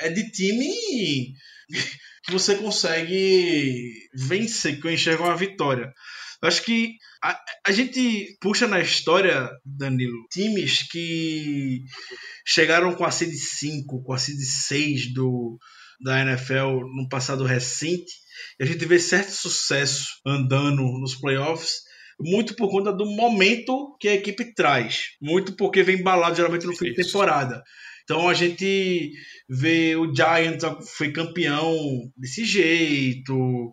[0.00, 0.70] É de time
[2.26, 5.92] que você consegue vencer, que eu enxergo uma vitória.
[6.42, 11.82] Eu acho que a, a, gente puxa na história, Danilo, times que
[12.44, 15.58] chegaram com a seed 5, com a seed 6 do,
[16.00, 18.12] da NFL no passado recente,
[18.60, 21.82] e a gente vê certo sucesso andando nos playoffs,
[22.18, 26.76] muito por conta do momento que a equipe traz, muito porque vem embalado geralmente no
[26.76, 27.62] fim de temporada.
[28.06, 29.12] Então a gente
[29.50, 30.64] vê o Giants
[30.96, 31.76] foi campeão
[32.16, 33.72] desse jeito,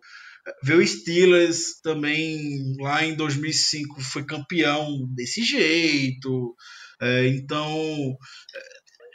[0.63, 6.55] vê o Steelers também lá em 2005 foi campeão desse jeito.
[6.99, 8.17] É, então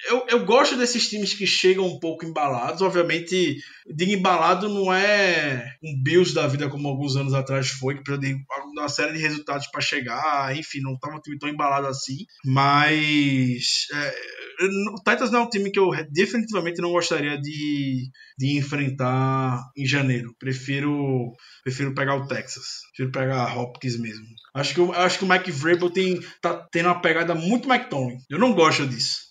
[0.07, 2.83] eu, eu gosto desses times que chegam um pouco embalados.
[2.83, 3.57] Obviamente,
[3.87, 8.27] de embalado não é um Bills da vida como alguns anos atrás foi, que precisa
[8.27, 8.37] de
[8.77, 10.57] uma série de resultados para chegar.
[10.57, 12.19] Enfim, não estava um time tão embalado assim.
[12.45, 14.15] Mas é,
[14.61, 19.87] o Titans não é um time que eu definitivamente não gostaria de, de enfrentar em
[19.87, 20.35] janeiro.
[20.39, 21.33] Prefiro
[21.63, 22.65] prefiro pegar o Texas.
[22.91, 24.27] Prefiro pegar Hopkins mesmo.
[24.55, 28.19] Acho que, acho que o Mike Vrabel tem, tá tendo uma pegada muito McTominay.
[28.29, 29.28] Eu não gosto disso.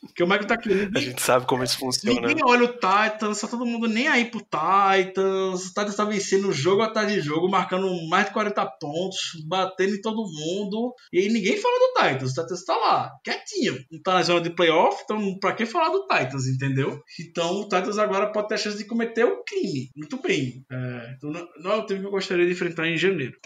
[0.00, 0.96] Porque o Michael tá querendo.
[0.96, 2.20] A gente sabe como isso funciona.
[2.20, 5.66] Ninguém olha o Titans, tá todo mundo nem aí pro Titans.
[5.66, 10.00] O Titans tá vencendo jogo atrás de jogo, marcando mais de 40 pontos, batendo em
[10.00, 10.94] todo mundo.
[11.12, 12.30] E aí ninguém fala do Titans.
[12.32, 13.78] O Titans tá lá, quietinho.
[13.90, 17.00] Não tá na zona de playoff, então pra que falar do Titans, entendeu?
[17.20, 19.90] Então o Titans agora pode ter a chance de cometer o crime.
[19.96, 20.64] Muito bem.
[20.70, 23.36] É, então não, não é o time que eu gostaria de enfrentar em janeiro.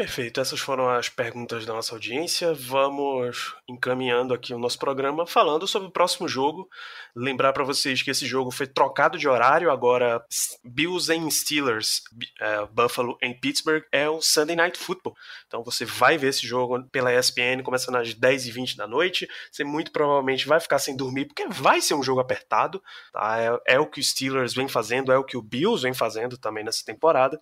[0.00, 2.54] Perfeito, essas foram as perguntas da nossa audiência.
[2.54, 6.70] Vamos encaminhando aqui o nosso programa falando sobre o próximo jogo.
[7.14, 10.24] Lembrar para vocês que esse jogo foi trocado de horário, agora
[10.64, 12.00] Bills em Steelers,
[12.40, 15.14] é, Buffalo em Pittsburgh, é o Sunday Night Football.
[15.46, 19.28] Então você vai ver esse jogo pela ESPN começando às 10h20 da noite.
[19.52, 22.82] Você muito provavelmente vai ficar sem dormir, porque vai ser um jogo apertado.
[23.12, 23.60] Tá?
[23.66, 26.38] É, é o que o Steelers vem fazendo, é o que o Bills vem fazendo
[26.38, 27.38] também nessa temporada.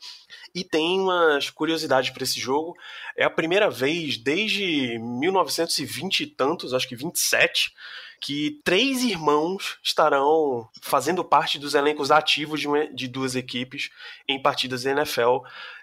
[0.53, 2.77] E tem umas curiosidades para esse jogo jogo.
[3.17, 7.73] É a primeira vez desde 1920 e tantos, acho que 27,
[8.21, 13.91] que três irmãos estarão fazendo parte dos elencos ativos de, uma, de duas equipes
[14.27, 15.39] em partidas da NFL.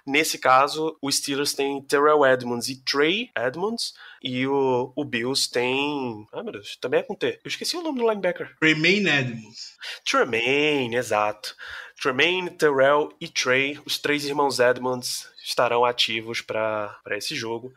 [0.06, 6.28] Nesse caso, o Steelers tem Terrell Edmonds e Trey Edmonds, e o, o Bills tem.
[6.32, 7.40] Ah, meu Deus, também é com T.
[7.44, 8.56] Eu esqueci o nome do linebacker.
[8.60, 9.76] Tremaine Edmonds.
[10.04, 11.56] Tremaine, exato.
[12.00, 17.72] Tremaine, Terrell e Trey, os três irmãos Edmonds, estarão ativos para esse jogo.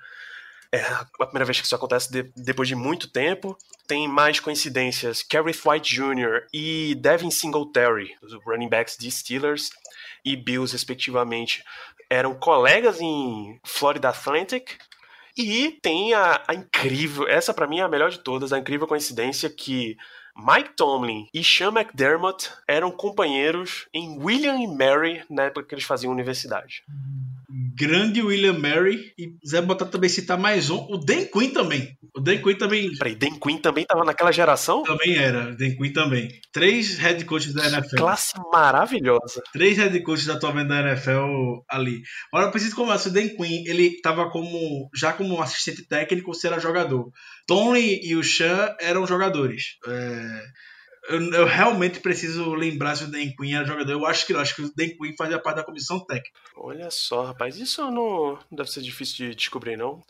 [0.72, 3.56] É a primeira vez que isso acontece de, depois de muito tempo.
[3.86, 5.22] Tem mais coincidências.
[5.22, 6.46] Kerrith White Jr.
[6.52, 9.70] e Devin Singletary, os running backs de Steelers
[10.24, 11.64] e Bills, respectivamente,
[12.10, 14.72] eram colegas em Florida Atlantic.
[15.36, 18.86] E tem a, a incrível, essa para mim é a melhor de todas, a incrível
[18.86, 19.96] coincidência que
[20.36, 25.84] Mike Tomlin e Sean McDermott eram companheiros em William e Mary na época que eles
[25.84, 26.82] faziam universidade
[27.50, 31.96] grande William Mary e Zé botar também citar mais um, o Dan Quinn também.
[32.14, 32.94] O Dan Quinn também.
[32.96, 34.82] Peraí, Dan Quinn também tava naquela geração?
[34.82, 36.28] Também era, Dan Quinn também.
[36.52, 37.96] Três head coaches da NFL.
[37.96, 39.42] Classe maravilhosa.
[39.52, 42.02] Três head coaches atualmente da NFL ali.
[42.32, 46.46] Agora eu preciso conversar, o Dan Quinn, ele tava como já como assistente técnico, se
[46.46, 47.10] era jogador.
[47.46, 49.76] Tony e o Sean eram jogadores.
[49.86, 50.42] É
[51.08, 53.92] eu, eu, realmente preciso lembrar se o Dan Quinn era jogador.
[53.92, 56.38] Eu acho que eu acho que o Dan Quinn fazia parte da comissão técnica.
[56.56, 60.02] Olha só, rapaz, isso não, não deve ser difícil de descobrir, não.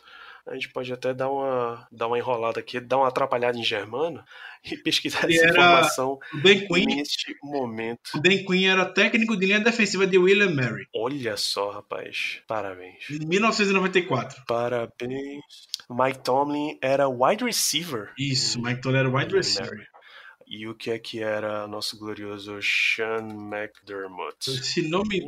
[0.46, 4.24] A gente pode até dar uma, dar uma enrolada aqui, dar uma atrapalhada em germano
[4.64, 8.10] e pesquisar Ele essa era informação o Dan Quinn, neste momento.
[8.14, 10.86] O Dan Quinn era técnico de linha defensiva de William Mary.
[10.94, 12.40] Olha só, rapaz.
[12.46, 13.10] Parabéns.
[13.10, 14.42] Em 1994.
[14.46, 15.44] Parabéns.
[15.90, 18.12] Mike Tomlin era wide receiver.
[18.18, 19.86] Isso, Mike Tomlin era wide receiver.
[20.50, 24.50] E o que é que era nosso glorioso Sean McDermott?
[24.64, 25.20] Se não me,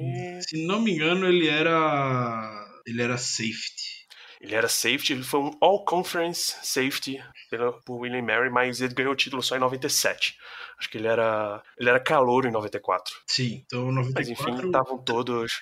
[0.43, 2.67] se não me engano, ele era.
[2.87, 4.01] Ele era safety.
[4.41, 9.13] Ele era safety, ele foi um All-Conference Safety pela, por William Mary, mas ele ganhou
[9.13, 10.39] o título só em 97.
[10.79, 13.15] Acho que ele era, ele era calouro em 94.
[13.27, 14.33] Sim, então Mas 94.
[14.33, 15.61] enfim, estavam todos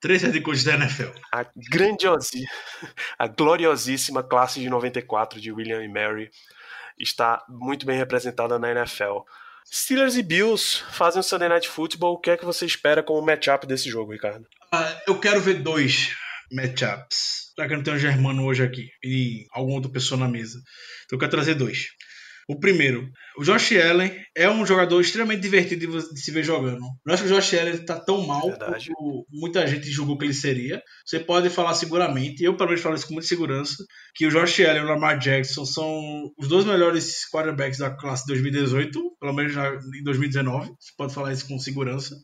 [0.00, 1.10] Três head coaches da NFL.
[1.32, 2.44] a grandiosi,
[3.18, 6.30] a gloriosíssima classe de 94 de William e Mary
[6.98, 9.20] está muito bem representada na NFL.
[9.72, 12.14] Steelers e Bills fazem o Sunday Night Football.
[12.14, 14.46] O que é que você espera com o matchup desse jogo, Ricardo?
[14.72, 16.14] Ah, eu quero ver dois
[16.52, 17.52] matchups.
[17.58, 20.58] Já que não tenho o Germano hoje aqui e alguma outra pessoa na mesa.
[21.04, 21.88] Então eu quero trazer dois.
[22.48, 26.80] O primeiro, o Josh Allen é um jogador extremamente divertido de se ver jogando.
[27.04, 28.86] Não acho que o Josh Allen tá tão mal Verdade.
[28.86, 30.80] quanto muita gente julgou que ele seria.
[31.04, 33.84] Você pode falar seguramente, eu pelo menos falo isso com muita segurança,
[34.14, 38.24] que o Josh Allen e o Lamar Jackson são os dois melhores quarterbacks da classe
[38.28, 39.52] 2018, pelo menos
[39.98, 40.68] em 2019.
[40.68, 42.16] Você pode falar isso com segurança.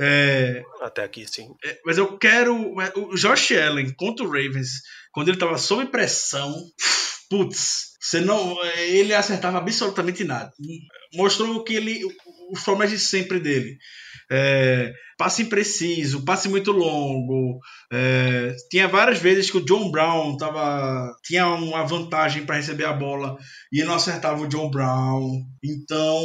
[0.00, 1.46] É, Até aqui, sim.
[1.62, 2.56] é, mas eu quero.
[2.96, 4.70] O Josh Allen contra o Ravens,
[5.12, 6.54] quando ele tava sob pressão,
[7.28, 8.56] putz, você não.
[8.78, 10.50] Ele acertava absolutamente nada.
[11.14, 12.00] Mostrou que ele.
[12.50, 13.78] Os formas de sempre dele.
[14.30, 17.60] É, passe impreciso, passe muito longo.
[17.92, 22.94] é, tinha várias vezes que o John Brown tava, tinha uma vantagem para receber a
[22.94, 23.36] bola
[23.70, 25.44] e ele não acertava o John Brown.
[25.62, 26.22] Então,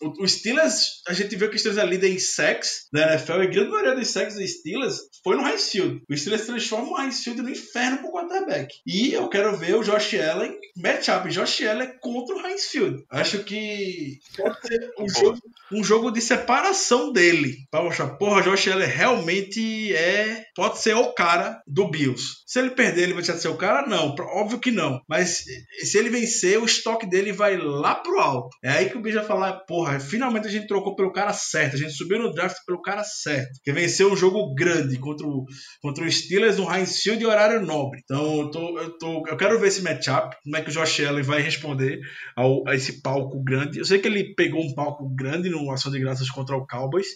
[0.00, 3.32] o, o Steelers, a gente viu que o Steelers é líder em sacks da NFL
[3.32, 6.02] e a grande maioria dos sacks dos Steelers foi no Heinz Field.
[6.08, 8.74] O Steelers transforma o Heinz Field no inferno pro quarterback.
[8.86, 13.04] E eu quero ver o Josh Allen, matchup Josh Allen contra o Heinz Field.
[13.10, 15.38] Acho que pode ser um jogo,
[15.72, 17.56] um jogo de separação dele.
[17.70, 20.44] Pra mostrar, porra, Josh Allen realmente é.
[20.54, 22.42] Pode ser o cara do Bills.
[22.46, 23.86] Se ele perder, ele vai deixar de ser o cara?
[23.86, 25.00] Não, óbvio que não.
[25.08, 25.44] Mas
[25.82, 28.56] se ele vencer, o estoque dele vai lá pro alto.
[28.62, 31.74] É aí que o Bills vai falar, porra, finalmente a gente trocou pelo cara certo.
[31.74, 33.58] A gente subiu no draft pelo cara certo.
[33.62, 35.44] Que venceu um jogo grande contra o,
[35.80, 38.00] contra o Steelers no Heinz Field de horário nobre.
[38.04, 41.00] Então eu, tô, eu, tô, eu quero ver esse matchup, como é que o Josh
[41.00, 41.98] Allen vai responder
[42.36, 43.78] ao, a esse palco grande.
[43.78, 47.08] Eu sei que ele pegou um palco grande no Ação de Graças contra o Cowboys,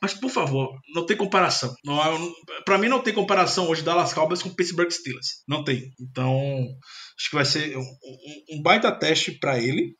[0.00, 1.74] mas, por favor, não tem comparação.
[1.84, 2.34] Não,
[2.64, 5.42] para mim, não tem comparação hoje Dallas Cowboys com Pittsburgh Steelers.
[5.48, 5.90] Não tem.
[6.00, 6.66] Então,
[7.18, 7.86] acho que vai ser um,
[8.50, 9.94] um, baita teste para ele.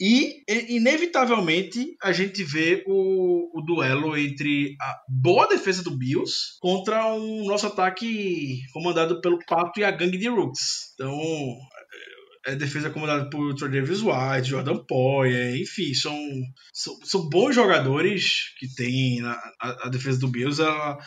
[0.00, 7.14] E, inevitavelmente, a gente vê o, o, duelo entre a boa defesa do Bills contra
[7.14, 10.92] um nosso ataque comandado pelo Pato e a gangue de Rooks.
[10.94, 11.16] Então,
[12.46, 16.16] é defesa comandada por Troy Davis White, Jordan Poyer, enfim, são,
[16.72, 20.60] são, são, bons jogadores que tem na, a, a defesa do Bills.
[20.60, 20.98] Ela,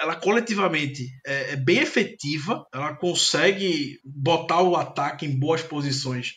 [0.00, 6.34] ela coletivamente é, é, bem efetiva, ela consegue botar o ataque em boas posições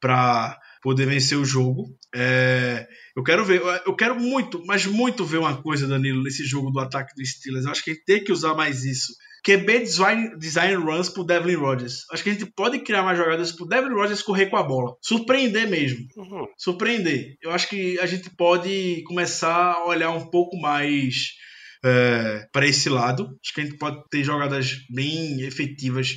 [0.00, 1.96] para poder vencer o jogo.
[2.14, 2.86] É,
[3.16, 6.80] eu quero ver, eu quero muito, mas muito ver uma coisa, Danilo, nesse jogo do
[6.80, 7.64] ataque do Steelers.
[7.64, 9.12] Eu acho que tem que usar mais isso.
[9.44, 12.04] QB design, design runs pro Devlin Rodgers.
[12.12, 14.96] Acho que a gente pode criar mais jogadas pro Devlin Rodgers correr com a bola.
[15.02, 16.06] Surpreender mesmo.
[16.16, 16.46] Uhum.
[16.56, 17.36] Surpreender.
[17.42, 21.32] Eu acho que a gente pode começar a olhar um pouco mais
[21.84, 23.36] é, para esse lado.
[23.42, 26.14] Acho que a gente pode ter jogadas bem efetivas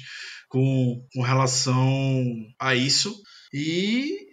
[0.47, 2.23] com, com relação
[2.59, 3.15] a isso.
[3.51, 4.27] E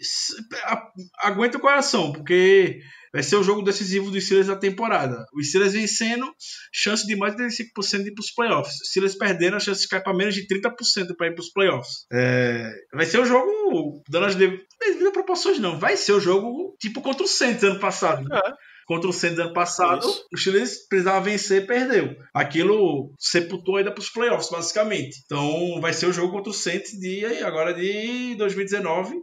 [1.23, 2.81] aguenta o coração, porque
[3.13, 5.27] vai ser o jogo decisivo dos Steelers da temporada.
[5.35, 6.33] Os Steelers vencendo,
[6.73, 8.81] chance de mais de 35% de ir para os playoffs.
[8.81, 12.07] Os Steelers perdendo, a chance cai para menos de 30% para ir para os playoffs.
[12.13, 14.67] É, vai ser o jogo, dando as devidas
[15.13, 15.79] proporções, não.
[15.79, 18.29] Vai ser o jogo tipo contra o Saints ano passado.
[18.29, 18.39] Né?
[18.39, 20.27] É contra o Saints ano passado, Isso.
[20.33, 22.17] o Steelers precisava vencer e perdeu.
[22.35, 25.23] Aquilo sepultou ainda para os playoffs, basicamente.
[25.25, 29.15] Então vai ser o jogo contra o Saints de agora de 2019.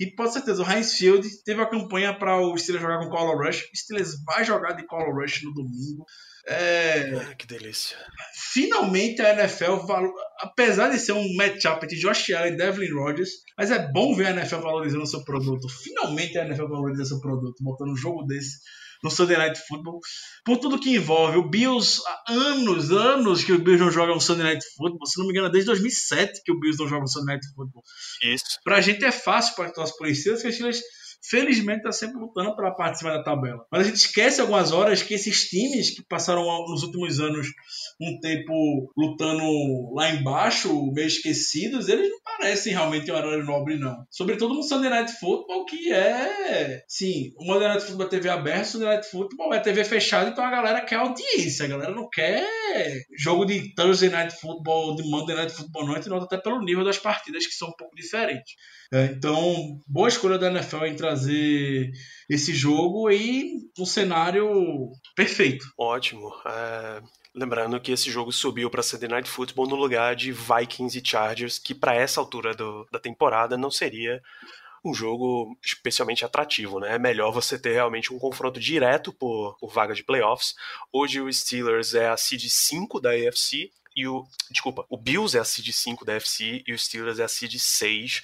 [0.00, 3.46] E pode certeza, o Heinz Field teve a campanha para o Steelers jogar com Color
[3.46, 3.64] Rush.
[3.64, 6.06] O Steelers vai jogar de Color Rush no domingo.
[6.46, 7.12] É...
[7.16, 7.98] Ah, que delícia.
[8.34, 9.74] Finalmente a NFL,
[10.40, 13.28] apesar de ser um matchup entre Josh Allen e Devlin Rodgers,
[13.58, 15.68] mas é bom ver a NFL valorizando o seu produto.
[15.68, 18.56] Finalmente a NFL valoriza seu produto, botando um jogo desse
[19.02, 20.00] no Sunday Night Football,
[20.44, 21.38] por tudo que envolve.
[21.38, 25.18] O Bills, há anos, anos que o Bills não joga um Sunday Night Football, se
[25.18, 27.82] não me engano, desde 2007 que o Bills não joga um Sunday Night Football.
[28.22, 28.44] Isso.
[28.64, 30.80] Pra gente é fácil para os policiais, que as Steelers
[31.22, 33.66] felizmente está sempre lutando para participar da tabela.
[33.70, 37.48] Mas a gente esquece algumas horas que esses times que passaram nos últimos anos
[38.00, 44.04] um tempo lutando lá embaixo, meio esquecidos, eles não parecem realmente um horário nobre, não.
[44.10, 46.82] Sobretudo no Sunday Night Football, que é.
[46.88, 50.30] Sim, o Monday Night Football é TV aberta, o Sunday Night Football é TV fechada,
[50.30, 52.44] então a galera quer audiência, a galera não quer
[53.16, 56.98] jogo de Thursday Night Football, de Monday Night Football, não, e até pelo nível das
[56.98, 58.54] partidas que são um pouco diferentes.
[58.92, 61.92] É, então, boa escolha da NFL em trazer
[62.28, 65.64] esse jogo e um cenário perfeito.
[65.78, 66.32] Ótimo.
[66.44, 67.00] É...
[67.32, 71.60] Lembrando que esse jogo subiu para Sunday Night Football no lugar de Vikings e Chargers,
[71.60, 74.20] que para essa altura do, da temporada não seria
[74.84, 76.96] um jogo especialmente atrativo, né?
[76.96, 80.56] É melhor você ter realmente um confronto direto por, por vaga de playoffs.
[80.92, 85.40] Hoje o Steelers é a seed 5 da AFC e o desculpa, o Bills é
[85.40, 88.22] a seed 5 da AFC e o Steelers é a seed 6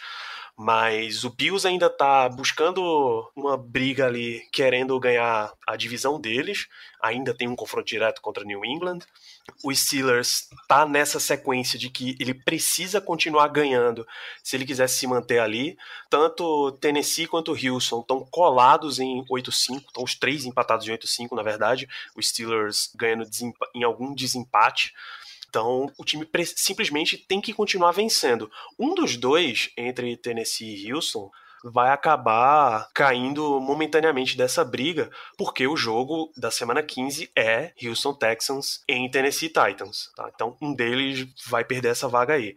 [0.59, 6.67] mas o Bills ainda tá buscando uma briga ali, querendo ganhar a divisão deles.
[7.03, 9.01] Ainda tem um confronto direto contra New England.
[9.63, 14.07] O Steelers tá nessa sequência de que ele precisa continuar ganhando
[14.43, 15.77] se ele quiser se manter ali.
[16.09, 21.43] Tanto Tennessee quanto Houston estão colados em 8-5, estão os três empatados em 8-5, na
[21.43, 21.87] verdade.
[22.17, 23.29] O Steelers ganhando
[23.75, 24.95] em algum desempate.
[25.49, 28.51] Então, o time simplesmente tem que continuar vencendo.
[28.79, 31.31] Um dos dois, entre Tennessee e Houston,
[31.65, 38.83] vai acabar caindo momentaneamente dessa briga, porque o jogo da semana 15 é Houston Texans
[38.89, 40.11] em Tennessee Titans.
[40.15, 40.31] Tá?
[40.35, 42.57] Então, um deles vai perder essa vaga aí.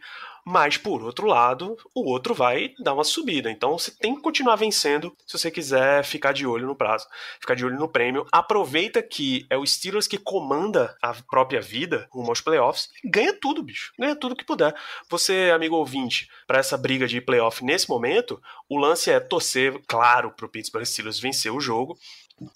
[0.51, 3.51] Mas, por outro lado, o outro vai dar uma subida.
[3.51, 7.05] Então você tem que continuar vencendo se você quiser ficar de olho no prazo,
[7.39, 8.25] ficar de olho no prêmio.
[8.31, 12.89] Aproveita que é o Steelers que comanda a própria vida rumo aos playoffs.
[13.05, 13.93] Ganha tudo, bicho.
[13.99, 14.73] Ganha tudo que puder.
[15.07, 20.31] Você, amigo ouvinte, para essa briga de playoff nesse momento, o lance é torcer, claro,
[20.31, 21.95] para o Pittsburgh Steelers vencer o jogo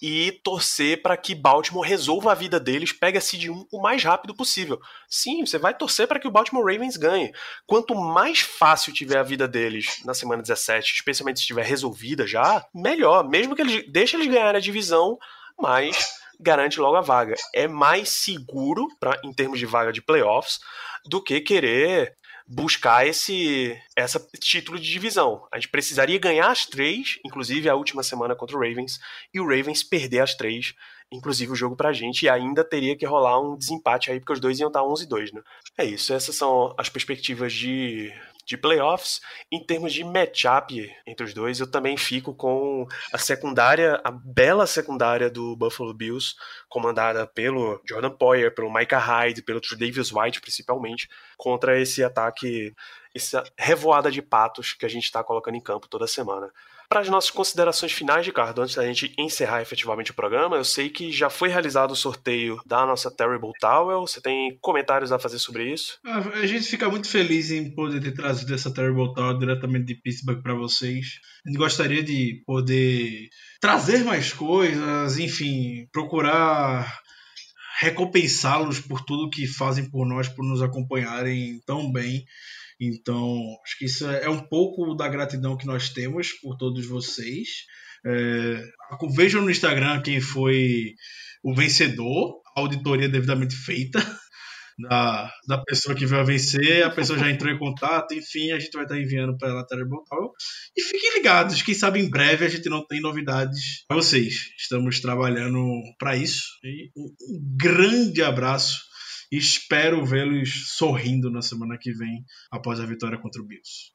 [0.02, 4.04] e torcer para que Baltimore resolva a vida deles, pegue a seed 1 o mais
[4.04, 4.80] rápido possível.
[5.10, 7.34] Sim, você vai torcer para que o Baltimore Ravens ganhe.
[7.66, 12.66] Quanto mais fácil tiver a vida deles na semana 17, especialmente se estiver resolvida já,
[12.74, 13.28] melhor.
[13.28, 15.18] Mesmo que eles deixem eles ganharem a divisão,
[15.60, 17.36] mas garante logo a vaga.
[17.54, 20.60] É mais seguro pra, em termos de vaga de playoffs
[21.06, 22.16] do que querer
[22.48, 25.48] buscar esse essa título de divisão.
[25.52, 29.00] A gente precisaria ganhar as três, inclusive a última semana contra o Ravens,
[29.34, 30.74] e o Ravens perder as três,
[31.12, 34.40] inclusive o jogo pra gente, e ainda teria que rolar um desempate aí, porque os
[34.40, 35.42] dois iam estar 11 e 2, né?
[35.78, 38.14] É isso, essas são as perspectivas de
[38.46, 39.22] de playoffs.
[39.52, 44.68] Em termos de matchup entre os dois, eu também fico com a secundária, a bela
[44.68, 46.36] secundária do Buffalo Bills,
[46.70, 52.74] comandada pelo Jordan Poyer, pelo Micah Hyde, pelo Davis White principalmente, contra esse ataque,
[53.14, 56.52] essa revoada de patos que a gente está colocando em campo toda semana
[56.94, 60.92] para as nossas considerações finais, Ricardo, antes da gente encerrar efetivamente o programa, eu sei
[60.92, 64.02] que já foi realizado o sorteio da nossa Terrible Towel.
[64.02, 65.98] Você tem comentários a fazer sobre isso?
[66.06, 70.44] A gente fica muito feliz em poder ter trazido essa Terrible Towel diretamente de Pittsburgh
[70.44, 71.18] para vocês.
[71.44, 73.28] A gente gostaria de poder
[73.60, 77.02] trazer mais coisas, enfim, procurar
[77.80, 82.24] recompensá-los por tudo que fazem por nós, por nos acompanharem tão bem.
[82.88, 87.48] Então, acho que isso é um pouco da gratidão que nós temos por todos vocês.
[88.06, 88.64] É,
[89.16, 90.94] vejam no Instagram quem foi
[91.44, 94.00] o vencedor, a auditoria devidamente feita
[94.80, 98.74] da, da pessoa que a vencer, a pessoa já entrou em contato, enfim, a gente
[98.74, 100.32] vai estar enviando para a Botal.
[100.76, 104.52] E fiquem ligados, quem sabe em breve a gente não tem novidades para vocês.
[104.58, 105.64] Estamos trabalhando
[105.98, 106.44] para isso.
[106.64, 107.10] E um
[107.58, 108.93] grande abraço
[109.38, 113.92] espero vê-los sorrindo na semana que vem após a vitória contra o Bills.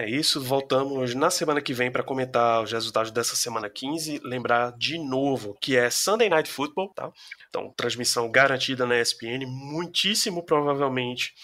[0.00, 4.20] É isso, voltamos na semana que vem para comentar os resultados dessa semana 15.
[4.22, 7.10] Lembrar de novo que é Sunday Night Football, tá?
[7.48, 11.34] Então, transmissão garantida na ESPN, muitíssimo provavelmente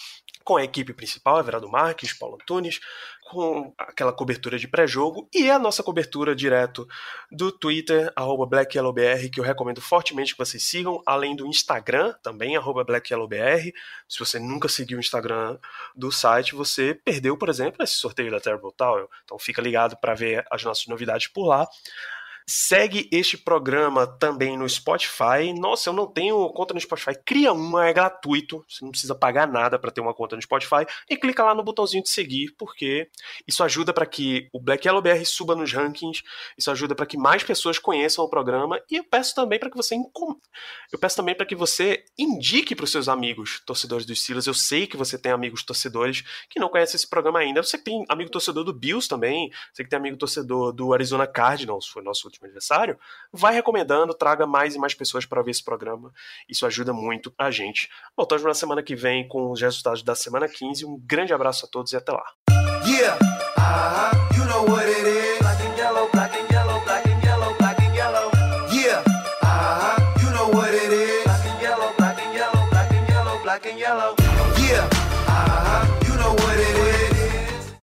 [0.45, 2.79] com a equipe principal, Everardo Marques, Paulo Antunes,
[3.35, 6.89] com aquela cobertura de pré-jogo e a nossa cobertura direto
[7.31, 8.13] do Twitter,
[8.47, 13.73] BlackYellowBR, que eu recomendo fortemente que vocês sigam, além do Instagram, também, BlackYellowBR.
[14.09, 15.59] Se você nunca seguiu o Instagram
[15.95, 19.07] do site, você perdeu, por exemplo, esse sorteio da Terrible Tower.
[19.25, 21.69] Então fica ligado para ver as nossas novidades por lá.
[22.47, 25.53] Segue este programa também no Spotify.
[25.59, 27.19] Nossa, eu não tenho conta no Spotify.
[27.25, 28.65] Cria uma, é gratuito.
[28.69, 30.87] Você não precisa pagar nada para ter uma conta no Spotify.
[31.09, 33.09] E clica lá no botãozinho de seguir, porque
[33.47, 36.23] isso ajuda para que o Black Yellow BR suba nos rankings.
[36.59, 38.81] Isso ajuda para que mais pessoas conheçam o programa.
[38.91, 39.95] E eu peço também para que você
[40.93, 44.47] eu peço também para que você indique para os seus amigos torcedores dos Steelers.
[44.47, 47.63] Eu sei que você tem amigos torcedores que não conhecem esse programa ainda.
[47.63, 49.51] Você tem amigo torcedor do Bills também.
[49.73, 52.99] Você que tem amigo torcedor do Arizona Cardinals, foi nosso último aniversário,
[53.33, 56.13] vai recomendando, traga mais e mais pessoas para ver esse programa.
[56.49, 57.89] Isso ajuda muito a gente.
[58.17, 60.85] Voltamos na semana que vem com os resultados da semana 15.
[60.85, 62.25] Um grande abraço a todos e até lá.
[62.87, 63.19] Yeah.
[63.57, 64.37] Uh-huh.
[64.37, 65.34] You know